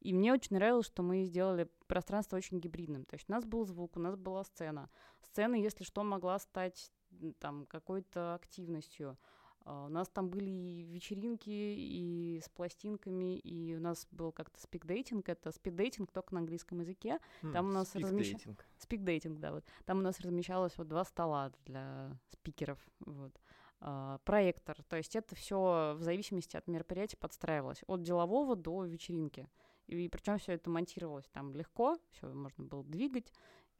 И 0.00 0.12
мне 0.12 0.32
очень 0.32 0.56
нравилось, 0.56 0.86
что 0.86 1.02
мы 1.02 1.24
сделали 1.24 1.68
пространство 1.86 2.36
очень 2.36 2.60
гибридным. 2.60 3.04
То 3.04 3.14
есть 3.16 3.28
у 3.28 3.32
нас 3.32 3.44
был 3.44 3.64
звук, 3.64 3.96
у 3.96 4.00
нас 4.00 4.16
была 4.16 4.44
сцена. 4.44 4.90
Сцена, 5.22 5.54
если 5.54 5.84
что, 5.84 6.02
могла 6.04 6.38
стать 6.38 6.92
там 7.38 7.66
какой-то 7.66 8.34
активностью. 8.34 9.16
А, 9.64 9.86
У 9.86 9.88
нас 9.88 10.08
там 10.08 10.28
были 10.28 10.50
и 10.50 10.82
вечеринки, 10.82 11.50
и 11.50 12.40
с 12.44 12.48
пластинками, 12.48 13.38
и 13.38 13.74
у 13.74 13.80
нас 13.80 14.06
был 14.12 14.30
как-то 14.32 14.60
спикдейтинг. 14.60 15.28
Это 15.28 15.50
спиддейтинг 15.50 16.12
только 16.12 16.34
на 16.34 16.40
английском 16.40 16.80
языке. 16.80 17.18
Там 17.52 17.68
у 17.68 17.72
нас 17.72 17.94
размещ- 17.96 18.24
Спикдейтинг. 18.38 18.66
Спикдейтинг, 18.78 19.40
да, 19.40 19.52
вот. 19.52 19.64
Там 19.84 19.98
у 19.98 20.02
нас 20.02 20.20
размещалось 20.20 20.76
вот 20.78 20.88
два 20.88 21.04
стола 21.04 21.52
для 21.64 22.16
спикеров, 22.30 22.78
вот. 23.00 23.32
А, 23.80 24.18
проектор, 24.24 24.82
то 24.84 24.96
есть 24.96 25.16
это 25.16 25.34
все 25.34 25.94
в 25.98 26.02
зависимости 26.02 26.56
от 26.56 26.66
мероприятия 26.66 27.16
подстраивалось, 27.18 27.82
от 27.86 28.02
делового 28.02 28.56
до 28.56 28.84
вечеринки. 28.84 29.48
И 29.86 30.08
причем 30.08 30.38
все 30.38 30.52
это 30.52 30.68
монтировалось 30.68 31.28
там 31.32 31.54
легко, 31.54 31.98
все 32.10 32.26
можно 32.32 32.64
было 32.64 32.84
двигать, 32.84 33.32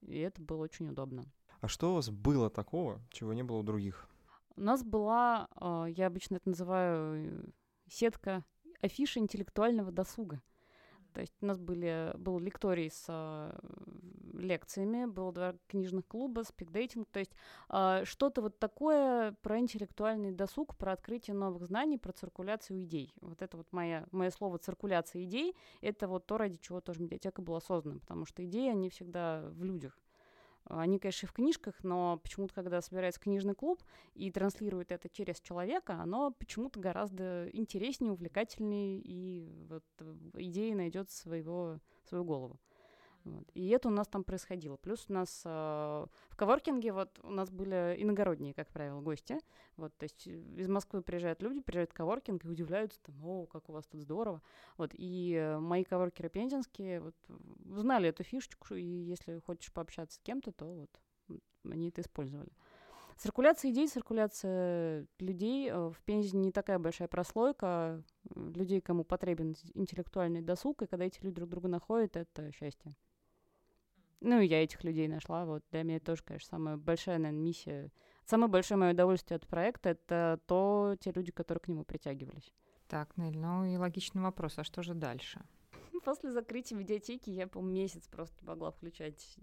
и 0.03 0.19
это 0.19 0.41
было 0.41 0.63
очень 0.63 0.89
удобно. 0.89 1.25
А 1.61 1.69
что 1.69 1.93
у 1.93 1.95
вас 1.95 2.11
было 2.11 2.51
такого, 2.51 3.01
чего 3.11 3.33
не 3.33 3.43
было 3.43 3.59
у 3.59 3.63
других? 3.63 4.09
У 4.57 4.61
нас 4.61 4.85
была, 4.85 5.49
а, 5.57 5.87
я 5.87 6.07
обычно 6.07 6.37
это 6.37 6.49
называю 6.49 7.45
э, 7.45 7.51
сетка 7.89 8.45
афиши 8.81 9.19
интеллектуального 9.19 9.91
досуга. 9.91 10.41
То 11.17 11.23
есть 11.23 11.33
у 11.41 11.47
нас 11.47 11.59
были, 11.59 12.13
был 12.19 12.39
лекторий 12.39 12.91
с 12.91 13.07
а, 13.09 13.59
лекциями, 14.35 15.07
было 15.07 15.33
два 15.33 15.55
книжных 15.67 16.07
клуба, 16.07 16.43
спикдейтинг, 16.43 17.09
то 17.11 17.21
есть 17.21 17.33
а, 17.71 18.05
что-то 18.05 18.43
вот 18.43 18.59
такое 18.59 19.33
про 19.41 19.59
интеллектуальный 19.59 20.31
досуг, 20.31 20.77
про 20.77 20.93
открытие 20.93 21.35
новых 21.35 21.65
знаний, 21.65 21.97
про 21.97 22.13
циркуляцию 22.13 22.83
идей. 22.83 23.15
Вот 23.23 23.41
это 23.41 23.57
вот 23.57 23.73
моя, 23.73 24.07
мое 24.13 24.29
слово 24.29 24.59
«циркуляция 24.59 25.25
идей», 25.25 25.57
это 25.81 26.07
вот 26.07 26.27
то, 26.27 26.37
ради 26.37 26.59
чего 26.59 26.83
тоже 26.83 27.01
медиатека 27.01 27.41
была 27.41 27.61
создана, 27.61 27.99
потому 27.99 28.27
что 28.27 28.45
идеи, 28.45 28.69
они 28.69 28.91
всегда 28.91 29.49
в 29.53 29.65
людях. 29.65 29.99
Они, 30.69 30.99
конечно, 30.99 31.27
и 31.27 31.29
в 31.29 31.33
книжках, 31.33 31.75
но 31.83 32.19
почему-то, 32.23 32.55
когда 32.55 32.81
собирается 32.81 33.21
книжный 33.21 33.55
клуб 33.55 33.83
и 34.15 34.31
транслирует 34.33 34.91
это 34.91 35.09
через 35.09 35.41
человека, 35.41 36.01
оно 36.01 36.33
почему-то 36.33 36.81
гораздо 36.81 37.49
интереснее, 37.53 38.13
увлекательнее, 38.13 38.99
и 38.99 39.67
вот 39.69 39.85
э, 40.01 40.17
идея 40.35 40.75
найдет 40.75 41.11
своего, 41.11 41.79
свою 42.05 42.25
голову. 42.25 42.59
Вот. 43.27 43.51
И 43.55 43.69
это 43.71 43.89
у 43.89 43.91
нас 43.91 44.07
там 44.07 44.23
происходило. 44.23 44.77
Плюс 44.77 45.07
у 45.09 45.13
нас 45.13 45.43
э, 45.45 45.49
в 45.49 46.37
коворкинге 46.37 46.93
вот 46.93 47.19
у 47.25 47.31
нас 47.31 47.51
были 47.51 47.97
иногородние, 47.99 48.55
как 48.55 48.69
правило, 48.69 49.01
гости. 49.01 49.39
Вот, 49.77 49.93
то 49.97 50.05
есть 50.05 50.29
э, 50.29 50.31
из 50.31 50.69
Москвы 50.69 51.03
приезжают 51.03 51.43
люди, 51.43 51.61
приезжают 51.61 51.91
в 51.91 51.95
коворкинг 51.95 52.45
и 52.45 52.49
удивляются, 52.49 53.01
там, 53.03 53.17
о, 53.25 53.47
как 53.47 53.69
у 53.69 53.73
вас 53.73 53.85
тут 53.87 54.03
здорово. 54.03 54.43
Вот, 54.79 54.93
и 54.95 55.57
мои 55.59 55.83
коворкеры 55.83 56.29
пензенские 56.29 57.01
вот, 57.01 57.17
знали 57.65 58.09
эту 58.09 58.23
фишечку, 58.23 58.75
и 58.75 58.85
если 58.85 59.41
хочешь 59.41 59.73
пообщаться 59.73 60.17
с 60.17 60.21
кем-то, 60.21 60.53
то 60.53 60.65
вот 60.65 61.41
они 61.65 61.89
это 61.89 62.03
использовали. 62.03 62.53
Циркуляция 63.17 63.71
идей, 63.71 63.89
циркуляция 63.89 65.07
людей. 65.19 65.71
э, 65.71 65.91
В 65.91 66.01
Пензе 66.05 66.37
не 66.37 66.53
такая 66.53 66.79
большая 66.79 67.09
прослойка 67.09 68.05
э, 68.31 68.51
людей, 68.55 68.81
кому 68.81 69.05
потребен 69.05 69.57
интеллектуальный 69.75 70.43
досуг, 70.43 70.83
и 70.83 70.87
когда 70.87 71.07
эти 71.07 71.21
люди 71.23 71.37
друг 71.37 71.49
друга 71.49 71.67
находят, 71.67 72.17
это 72.17 72.53
счастье. 72.53 72.95
Ну, 74.21 74.41
я 74.41 74.63
этих 74.63 74.83
людей 74.85 75.09
нашла. 75.09 75.45
Вот 75.45 75.65
для 75.71 75.83
меня 75.83 76.01
тоже, 76.01 76.23
конечно, 76.23 76.49
самая 76.49 76.77
большая, 76.77 77.19
наверное, 77.19 77.43
миссия. 77.43 77.93
Самое 78.25 78.51
большое 78.51 78.79
мое 78.79 78.93
удовольствие 78.93 79.37
от 79.37 79.47
проекта— 79.47 79.89
это 79.91 80.41
то, 80.47 80.97
те 81.01 81.13
люди, 81.13 81.31
которые 81.31 81.61
к 81.61 81.69
нему 81.69 81.85
притягивались. 81.85 82.53
Так, 82.89 83.17
Нель, 83.17 83.37
ну 83.37 83.65
и 83.65 83.77
логичный 83.77 84.23
вопрос, 84.23 84.59
а 84.59 84.65
что 84.65 84.83
же 84.83 84.95
дальше? 84.95 85.41
после 86.05 86.31
закрытия 86.31 86.79
медиатеки 86.79 87.31
я, 87.31 87.49
по 87.49 87.61
месяц 87.61 88.07
просто 88.07 88.37
не 88.41 88.47
могла 88.47 88.71
включать 88.71 89.37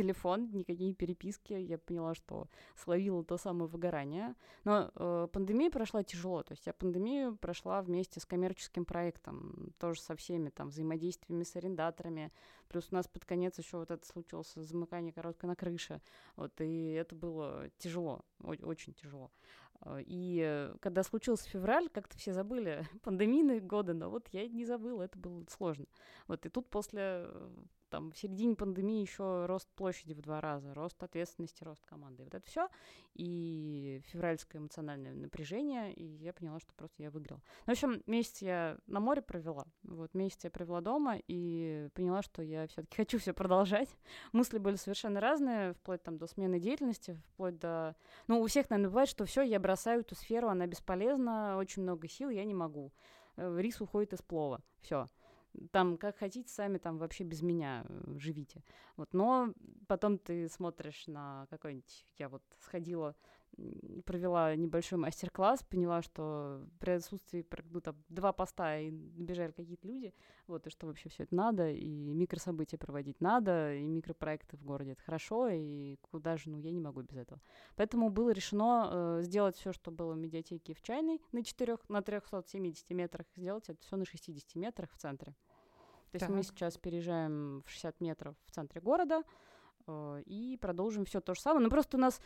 телефон, 0.00 0.50
никакие 0.52 0.94
переписки. 0.94 1.52
Я 1.52 1.78
поняла, 1.78 2.14
что 2.14 2.48
словила 2.74 3.22
то 3.22 3.36
самое 3.36 3.68
выгорание. 3.68 4.34
Но 4.64 4.90
э, 4.94 5.28
пандемия 5.32 5.70
прошла 5.70 6.02
тяжело. 6.02 6.42
То 6.42 6.52
есть 6.52 6.66
я 6.66 6.72
пандемию 6.72 7.36
прошла 7.36 7.82
вместе 7.82 8.18
с 8.20 8.24
коммерческим 8.24 8.84
проектом, 8.84 9.72
тоже 9.78 10.00
со 10.00 10.16
всеми 10.16 10.48
там 10.48 10.68
взаимодействиями 10.68 11.42
с 11.42 11.54
арендаторами. 11.56 12.32
Плюс 12.68 12.88
у 12.90 12.94
нас 12.94 13.08
под 13.08 13.24
конец 13.24 13.58
еще 13.58 13.78
вот 13.78 13.90
это 13.90 14.06
случилось 14.06 14.52
замыкание 14.54 15.12
короткой 15.12 15.48
на 15.48 15.56
крыше. 15.56 16.00
Вот, 16.36 16.58
и 16.60 16.92
это 16.92 17.14
было 17.14 17.70
тяжело, 17.78 18.24
очень 18.42 18.94
тяжело. 18.94 19.30
Э, 19.82 19.98
и 20.00 20.70
когда 20.80 21.02
случился 21.02 21.48
февраль, 21.48 21.88
как-то 21.90 22.16
все 22.16 22.32
забыли 22.32 22.86
пандемийные 23.02 23.60
годы, 23.60 23.92
но 23.92 24.08
вот 24.08 24.28
я 24.32 24.48
не 24.48 24.64
забыла, 24.64 25.02
это 25.02 25.18
было 25.18 25.44
сложно. 25.50 25.86
Вот, 26.26 26.46
и 26.46 26.48
тут 26.48 26.70
после 26.70 27.28
там 27.90 28.12
в 28.12 28.16
середине 28.16 28.56
пандемии 28.56 29.02
еще 29.02 29.46
рост 29.46 29.68
площади 29.74 30.14
в 30.14 30.22
два 30.22 30.40
раза, 30.40 30.72
рост 30.74 31.02
ответственности, 31.02 31.64
рост 31.64 31.84
команды. 31.84 32.22
И 32.22 32.24
вот 32.24 32.34
это 32.34 32.46
все. 32.46 32.68
И 33.14 34.00
февральское 34.06 34.60
эмоциональное 34.60 35.12
напряжение, 35.12 35.92
и 35.92 36.04
я 36.04 36.32
поняла, 36.32 36.60
что 36.60 36.72
просто 36.74 37.02
я 37.02 37.10
выиграла. 37.10 37.42
Ну, 37.66 37.74
в 37.74 37.76
общем, 37.76 38.02
месяц 38.06 38.40
я 38.40 38.78
на 38.86 39.00
море 39.00 39.20
провела, 39.20 39.66
вот 39.82 40.14
месяц 40.14 40.44
я 40.44 40.50
провела 40.50 40.80
дома 40.80 41.16
и 41.26 41.88
поняла, 41.94 42.22
что 42.22 42.42
я 42.42 42.66
все-таки 42.68 42.96
хочу 42.96 43.18
все 43.18 43.32
продолжать. 43.32 43.88
Мысли 44.32 44.58
были 44.58 44.76
совершенно 44.76 45.20
разные, 45.20 45.74
вплоть 45.74 46.02
там 46.02 46.16
до 46.16 46.26
смены 46.26 46.60
деятельности, 46.60 47.20
вплоть 47.32 47.58
до... 47.58 47.96
Ну, 48.28 48.40
у 48.40 48.46
всех, 48.46 48.70
наверное, 48.70 48.90
бывает, 48.90 49.08
что 49.08 49.24
все, 49.24 49.42
я 49.42 49.58
бросаю 49.58 50.00
эту 50.00 50.14
сферу, 50.14 50.48
она 50.48 50.66
бесполезна, 50.66 51.56
очень 51.58 51.82
много 51.82 52.08
сил, 52.08 52.30
я 52.30 52.44
не 52.44 52.54
могу. 52.54 52.92
Э, 53.36 53.56
рис 53.58 53.80
уходит 53.80 54.12
из 54.12 54.22
плова. 54.22 54.62
Все 54.80 55.08
там 55.70 55.96
как 55.96 56.18
хотите, 56.18 56.52
сами 56.52 56.78
там 56.78 56.98
вообще 56.98 57.24
без 57.24 57.42
меня 57.42 57.84
э, 57.88 58.14
живите. 58.18 58.62
Вот, 58.96 59.12
но 59.12 59.52
потом 59.88 60.18
ты 60.18 60.48
смотришь 60.48 61.06
на 61.06 61.46
какой-нибудь, 61.50 62.06
я 62.18 62.28
вот 62.28 62.42
сходила 62.60 63.16
провела 64.04 64.54
небольшой 64.56 64.98
мастер-класс, 64.98 65.62
поняла, 65.62 66.02
что 66.02 66.66
при 66.78 66.92
отсутствии 66.92 67.46
ну, 67.70 67.80
там, 67.80 67.96
два 68.08 68.32
поста 68.32 68.78
и 68.78 68.90
набежали 68.90 69.52
какие-то 69.52 69.86
люди, 69.86 70.14
вот, 70.46 70.66
и 70.66 70.70
что 70.70 70.86
вообще 70.86 71.08
все 71.08 71.24
это 71.24 71.34
надо, 71.34 71.70
и 71.70 72.12
микрособытия 72.14 72.78
проводить 72.78 73.20
надо, 73.20 73.74
и 73.74 73.86
микропроекты 73.86 74.56
в 74.56 74.64
городе 74.64 74.92
это 74.92 75.02
хорошо, 75.02 75.48
и 75.48 75.96
куда 76.10 76.36
же, 76.36 76.50
ну, 76.50 76.58
я 76.58 76.70
не 76.70 76.80
могу 76.80 77.02
без 77.02 77.16
этого. 77.16 77.40
Поэтому 77.76 78.10
было 78.10 78.30
решено 78.30 78.88
э, 78.90 79.22
сделать 79.22 79.56
все, 79.56 79.72
что 79.72 79.90
было 79.90 80.14
в 80.14 80.16
медиатеке 80.16 80.74
в 80.74 80.82
чайной 80.82 81.20
на 81.32 81.44
4, 81.44 81.78
на 81.88 82.02
370 82.02 82.90
метрах, 82.90 83.26
сделать 83.36 83.68
это 83.68 83.80
все 83.82 83.96
на 83.96 84.04
60 84.04 84.54
метрах 84.54 84.90
в 84.92 84.96
центре. 84.96 85.34
То 86.10 86.16
есть 86.16 86.26
так. 86.26 86.34
мы 86.34 86.42
сейчас 86.42 86.76
переезжаем 86.76 87.62
в 87.64 87.70
60 87.70 88.00
метров 88.00 88.34
в 88.46 88.50
центре 88.50 88.80
города, 88.80 89.22
и 90.26 90.58
продолжим 90.60 91.04
все 91.04 91.20
то 91.20 91.34
же 91.34 91.40
самое. 91.40 91.60
Но 91.60 91.64
ну, 91.64 91.70
просто 91.70 91.96
у 91.96 92.00
нас 92.00 92.20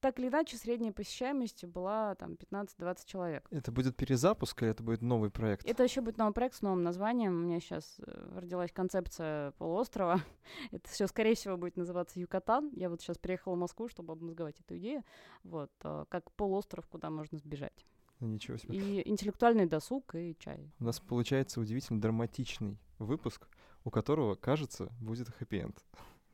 так 0.00 0.18
или 0.18 0.28
иначе 0.28 0.56
средняя 0.56 0.92
посещаемость 0.92 1.64
была 1.66 2.14
там 2.14 2.32
15-20 2.32 2.98
человек. 3.04 3.46
Это 3.50 3.70
будет 3.70 3.96
перезапуск 3.96 4.62
или 4.62 4.70
это 4.70 4.82
будет 4.82 5.02
новый 5.02 5.30
проект? 5.30 5.66
Это 5.66 5.82
еще 5.82 6.00
будет 6.00 6.16
новый 6.18 6.32
проект 6.32 6.56
с 6.56 6.62
новым 6.62 6.82
названием. 6.82 7.32
У 7.32 7.46
меня 7.46 7.60
сейчас 7.60 7.96
э, 7.98 8.38
родилась 8.38 8.72
концепция 8.72 9.52
полуострова. 9.52 10.20
это 10.70 10.88
все, 10.88 11.06
скорее 11.06 11.34
всего, 11.34 11.56
будет 11.56 11.76
называться 11.76 12.18
Юкатан. 12.18 12.70
Я 12.72 12.88
вот 12.88 13.00
сейчас 13.00 13.18
приехала 13.18 13.54
в 13.54 13.58
Москву, 13.58 13.88
чтобы 13.88 14.12
обмозговать 14.12 14.58
эту 14.60 14.78
идею. 14.78 15.04
Вот, 15.44 15.70
э, 15.84 16.04
как 16.08 16.30
полуостров, 16.32 16.86
куда 16.88 17.10
можно 17.10 17.38
сбежать. 17.38 17.84
Ну, 18.20 18.28
ничего 18.28 18.58
себе. 18.58 18.76
И 18.76 19.08
интеллектуальный 19.08 19.66
досуг, 19.66 20.14
и 20.14 20.36
чай. 20.38 20.70
У 20.78 20.84
нас 20.84 21.00
получается 21.00 21.60
удивительно 21.60 22.00
драматичный 22.00 22.78
выпуск, 22.98 23.48
у 23.84 23.90
которого, 23.90 24.34
кажется, 24.34 24.92
будет 25.00 25.28
хэппи-энд. 25.28 25.76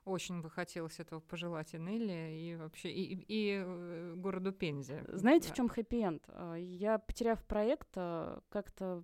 Очень 0.07 0.41
бы 0.41 0.49
хотелось 0.51 1.01
этого 1.01 1.19
пожелать 1.19 1.75
и 1.75 1.79
Нелли, 1.79 2.39
и 2.39 2.55
вообще, 2.55 2.91
и, 2.91 3.03
и, 3.03 3.25
и 3.29 3.63
э, 3.65 4.15
городу 4.15 4.53
Пензе. 4.53 5.05
Знаете, 5.09 5.49
да. 5.49 5.53
в 5.53 5.57
чем 5.57 5.69
хэппи-энд? 5.69 6.23
А, 6.29 6.55
я, 6.55 6.99
потеряв 6.99 7.45
проект, 7.45 7.89
а, 7.97 8.41
как-то 8.49 9.03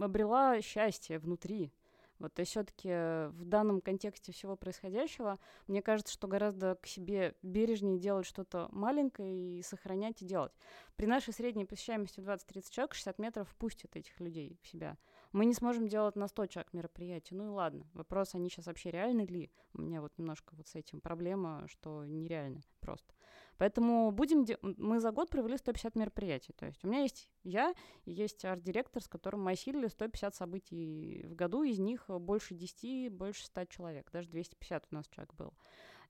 обрела 0.00 0.60
счастье 0.60 1.20
внутри. 1.20 1.72
Вот, 2.18 2.36
и 2.40 2.42
все-таки 2.42 2.88
в 3.30 3.44
данном 3.44 3.80
контексте 3.80 4.32
всего 4.32 4.56
происходящего, 4.56 5.38
мне 5.68 5.82
кажется, 5.82 6.12
что 6.12 6.26
гораздо 6.26 6.74
к 6.74 6.86
себе 6.88 7.36
бережнее 7.42 8.00
делать 8.00 8.26
что-то 8.26 8.68
маленькое 8.72 9.58
и 9.58 9.62
сохранять 9.62 10.20
и 10.20 10.26
делать. 10.26 10.52
При 10.96 11.06
нашей 11.06 11.32
средней 11.32 11.64
посещаемости 11.64 12.18
20-30 12.18 12.70
человек 12.70 12.94
60 12.94 13.18
метров 13.20 13.48
впустят 13.48 13.94
этих 13.94 14.18
людей 14.18 14.58
в 14.62 14.66
себя. 14.66 14.98
Мы 15.32 15.44
не 15.44 15.54
сможем 15.54 15.88
делать 15.88 16.16
на 16.16 16.26
100 16.26 16.46
человек 16.46 16.72
мероприятий. 16.72 17.34
Ну 17.34 17.46
и 17.46 17.48
ладно. 17.48 17.88
Вопрос, 17.94 18.34
они 18.34 18.48
сейчас 18.48 18.66
вообще 18.66 18.90
реальны 18.90 19.22
ли? 19.22 19.50
У 19.74 19.82
меня 19.82 20.00
вот 20.00 20.12
немножко 20.18 20.54
вот 20.56 20.66
с 20.66 20.74
этим 20.74 21.00
проблема, 21.00 21.66
что 21.68 22.04
нереально 22.04 22.62
просто. 22.80 23.14
Поэтому 23.56 24.10
будем... 24.10 24.44
Де- 24.44 24.58
мы 24.62 25.00
за 25.00 25.12
год 25.12 25.30
провели 25.30 25.56
150 25.56 25.94
мероприятий. 25.94 26.52
То 26.52 26.66
есть 26.66 26.84
у 26.84 26.88
меня 26.88 27.02
есть 27.02 27.30
я 27.44 27.74
есть 28.04 28.44
арт-директор, 28.44 29.02
с 29.02 29.08
которым 29.08 29.44
мы 29.44 29.52
осилили 29.52 29.88
150 29.88 30.34
событий 30.34 31.24
в 31.26 31.34
году. 31.34 31.62
Из 31.62 31.78
них 31.78 32.06
больше 32.08 32.54
10, 32.54 33.12
больше 33.12 33.44
100 33.46 33.66
человек. 33.66 34.10
Даже 34.10 34.28
250 34.28 34.88
у 34.90 34.94
нас 34.94 35.06
человек 35.08 35.34
был. 35.34 35.54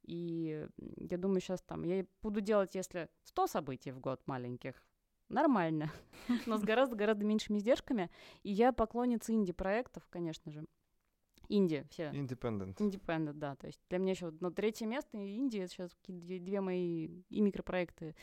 И 0.03 0.67
я 0.77 1.19
думаю, 1.19 1.41
сейчас 1.41 1.61
там 1.61 1.85
я 1.85 2.07
буду 2.23 2.41
делать, 2.41 2.75
если 2.75 3.09
100 3.25 3.47
событий 3.49 3.93
в 3.93 4.01
год 4.01 4.23
маленьких, 4.27 4.83
нормально, 5.29 5.91
но 6.47 6.57
с 6.57 6.63
гораздо-гораздо 6.63 7.25
меньшими 7.25 7.59
издержками. 7.59 8.11
И 8.43 8.51
я 8.51 8.73
поклонница 8.73 9.33
инди-проектов, 9.33 10.07
конечно 10.11 10.51
же. 10.51 10.65
Инди 11.49 11.85
все. 11.91 12.11
Independent. 12.11 12.77
Independent, 12.77 13.35
да. 13.35 13.57
То 13.57 13.67
есть 13.67 13.81
для 13.89 13.99
меня 13.99 14.13
еще 14.13 14.31
на 14.41 14.53
третье 14.53 14.87
место 14.87 15.19
Индия. 15.19 15.67
сейчас 15.67 15.91
две, 16.07 16.39
две 16.39 16.61
мои 16.61 17.23
и 17.29 17.41
микропроекты, 17.41 18.15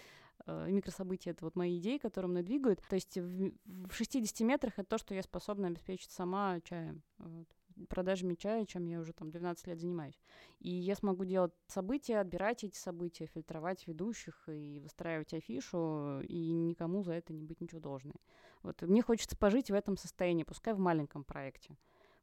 э, 0.45 0.69
и 0.69 0.71
микрособытия. 0.71 1.33
Это 1.33 1.43
вот 1.43 1.55
мои 1.57 1.77
идеи, 1.77 1.97
которые 1.97 2.29
мной 2.29 2.43
двигают. 2.43 2.81
То 2.89 2.95
есть 2.95 3.17
в, 3.17 3.51
в 3.65 3.91
60 3.91 4.39
метрах 4.41 4.73
это 4.77 4.87
то, 4.87 4.97
что 4.97 5.13
я 5.13 5.21
способна 5.23 5.67
обеспечить 5.67 6.11
сама 6.11 6.61
чаем. 6.61 7.03
Вот 7.17 7.47
продажами 7.85 8.35
чая, 8.35 8.65
чем 8.65 8.85
я 8.85 8.99
уже 8.99 9.13
там 9.13 9.29
12 9.29 9.67
лет 9.67 9.79
занимаюсь. 9.79 10.19
И 10.59 10.69
я 10.69 10.95
смогу 10.95 11.25
делать 11.25 11.53
события, 11.67 12.19
отбирать 12.19 12.63
эти 12.63 12.77
события, 12.77 13.27
фильтровать 13.27 13.87
ведущих 13.87 14.47
и 14.47 14.79
выстраивать 14.79 15.33
афишу, 15.33 16.21
и 16.21 16.51
никому 16.51 17.03
за 17.03 17.13
это 17.13 17.33
не 17.33 17.43
быть 17.43 17.61
ничего 17.61 17.79
должной. 17.79 18.15
Вот 18.63 18.81
мне 18.81 19.01
хочется 19.01 19.37
пожить 19.37 19.69
в 19.69 19.73
этом 19.73 19.97
состоянии, 19.97 20.43
пускай 20.43 20.73
в 20.73 20.79
маленьком 20.79 21.23
проекте. 21.23 21.75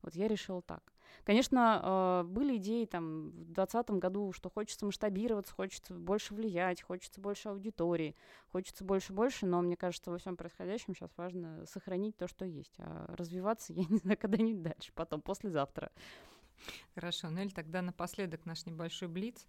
Вот 0.04 0.14
я 0.14 0.28
решила 0.28 0.60
так. 0.60 0.92
Конечно, 1.24 1.80
э, 1.82 2.28
были 2.28 2.58
идеи 2.58 2.84
там 2.84 3.30
в 3.30 3.52
2020 3.54 3.90
году, 3.92 4.32
что 4.32 4.50
хочется 4.50 4.84
масштабироваться, 4.84 5.54
хочется 5.54 5.94
больше 5.94 6.34
влиять, 6.34 6.82
хочется 6.82 7.22
больше 7.22 7.48
аудитории, 7.48 8.14
хочется 8.52 8.84
больше-больше, 8.84 9.46
но 9.46 9.62
мне 9.62 9.76
кажется, 9.76 10.10
во 10.10 10.18
всем 10.18 10.36
происходящем 10.36 10.94
сейчас 10.94 11.10
важно 11.16 11.64
сохранить 11.66 12.18
то, 12.18 12.28
что 12.28 12.44
есть, 12.44 12.74
а 12.78 13.14
развиваться, 13.16 13.72
я 13.74 13.84
не 13.88 13.96
знаю, 13.96 14.18
когда-нибудь 14.18 14.62
дальше, 14.62 14.92
потом, 14.94 15.22
послезавтра. 15.22 15.90
Хорошо, 16.94 17.30
Нель, 17.30 17.52
тогда 17.52 17.80
напоследок 17.80 18.44
наш 18.44 18.66
небольшой 18.66 19.08
блиц. 19.08 19.46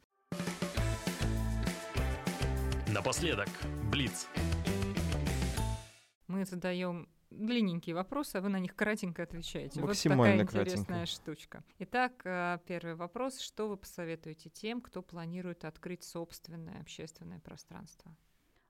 Напоследок, 2.93 3.49
блиц. 3.91 4.29
Мы 6.27 6.45
задаем 6.45 7.09
длинненькие 7.35 7.95
вопросы, 7.95 8.37
а 8.37 8.41
вы 8.41 8.49
на 8.49 8.59
них 8.59 8.75
кратенько 8.75 9.23
отвечаете. 9.23 9.81
Максимально 9.81 10.43
вот 10.43 10.47
такая 10.47 10.63
интересная 10.63 11.05
штучка. 11.05 11.63
Итак, 11.79 12.21
э, 12.25 12.59
первый 12.65 12.95
вопрос. 12.95 13.39
Что 13.39 13.67
вы 13.67 13.77
посоветуете 13.77 14.49
тем, 14.49 14.81
кто 14.81 15.01
планирует 15.01 15.65
открыть 15.65 16.03
собственное 16.03 16.79
общественное 16.79 17.39
пространство? 17.39 18.15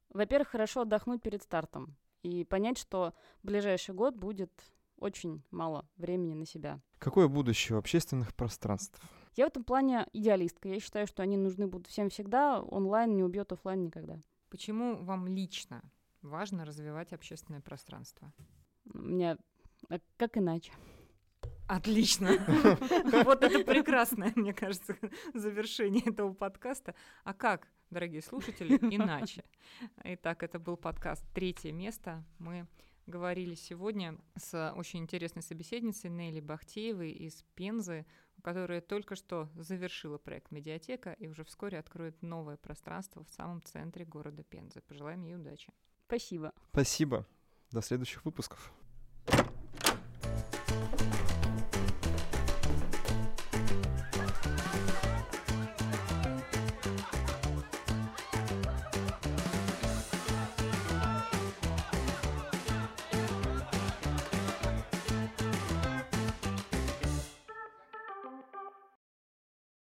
Во-первых, 0.10 0.50
хорошо 0.50 0.82
отдохнуть 0.82 1.22
перед 1.22 1.44
стартом 1.44 1.96
и 2.24 2.44
понять, 2.44 2.78
что 2.78 3.14
ближайший 3.44 3.94
год 3.94 4.16
будет 4.16 4.52
очень 4.98 5.44
мало 5.52 5.88
времени 5.98 6.34
на 6.34 6.46
себя. 6.46 6.80
Какое 7.00 7.28
будущее 7.28 7.76
у 7.76 7.80
общественных 7.80 8.34
пространств? 8.34 9.00
Я 9.36 9.46
в 9.46 9.48
этом 9.50 9.64
плане 9.64 10.08
идеалистка. 10.14 10.70
Я 10.70 10.80
считаю, 10.80 11.08
что 11.08 11.22
они 11.22 11.36
нужны 11.36 11.68
будут 11.68 11.88
всем 11.88 12.10
всегда. 12.10 12.62
Онлайн 12.62 13.16
не 13.16 13.24
убьет 13.24 13.52
офлайн 13.52 13.84
никогда. 13.84 14.20
Почему 14.50 14.96
вам 15.04 15.28
лично 15.28 15.82
важно 16.26 16.66
развивать 16.66 17.14
общественное 17.14 17.62
пространство? 17.62 18.32
У 18.94 18.98
меня 18.98 19.38
а 19.90 20.00
как 20.18 20.38
иначе? 20.38 20.72
Отлично. 21.68 22.30
Вот 23.26 23.44
это 23.44 23.64
прекрасное, 23.64 24.32
мне 24.36 24.54
кажется, 24.54 24.98
завершение 25.34 26.04
этого 26.06 26.34
подкаста. 26.34 26.96
А 27.24 27.34
как, 27.34 27.68
дорогие 27.90 28.22
слушатели, 28.22 28.78
иначе? 28.78 29.44
Итак, 30.04 30.44
это 30.44 30.60
был 30.60 30.78
подкаст 30.78 31.26
«Третье 31.34 31.72
место». 31.72 32.24
Мы 32.40 32.68
говорили 33.08 33.54
сегодня 33.54 34.18
с 34.36 34.74
очень 34.76 35.00
интересной 35.00 35.44
собеседницей 35.44 36.10
Нелли 36.10 36.40
Бахтеевой 36.40 37.12
из 37.12 37.44
Пензы, 37.56 38.06
которая 38.44 38.82
только 38.82 39.16
что 39.16 39.50
завершила 39.56 40.18
проект 40.18 40.52
«Медиатека» 40.52 41.14
и 41.14 41.28
уже 41.28 41.44
вскоре 41.44 41.78
откроет 41.78 42.22
новое 42.22 42.58
пространство 42.58 43.24
в 43.24 43.30
самом 43.30 43.62
центре 43.62 44.06
города 44.06 44.44
Пензы. 44.44 44.82
Пожелаем 44.82 45.24
ей 45.24 45.36
удачи. 45.36 45.72
Спасибо. 46.08 46.54
Спасибо. 46.72 47.26
До 47.72 47.82
следующих 47.82 48.24
выпусков. 48.26 48.72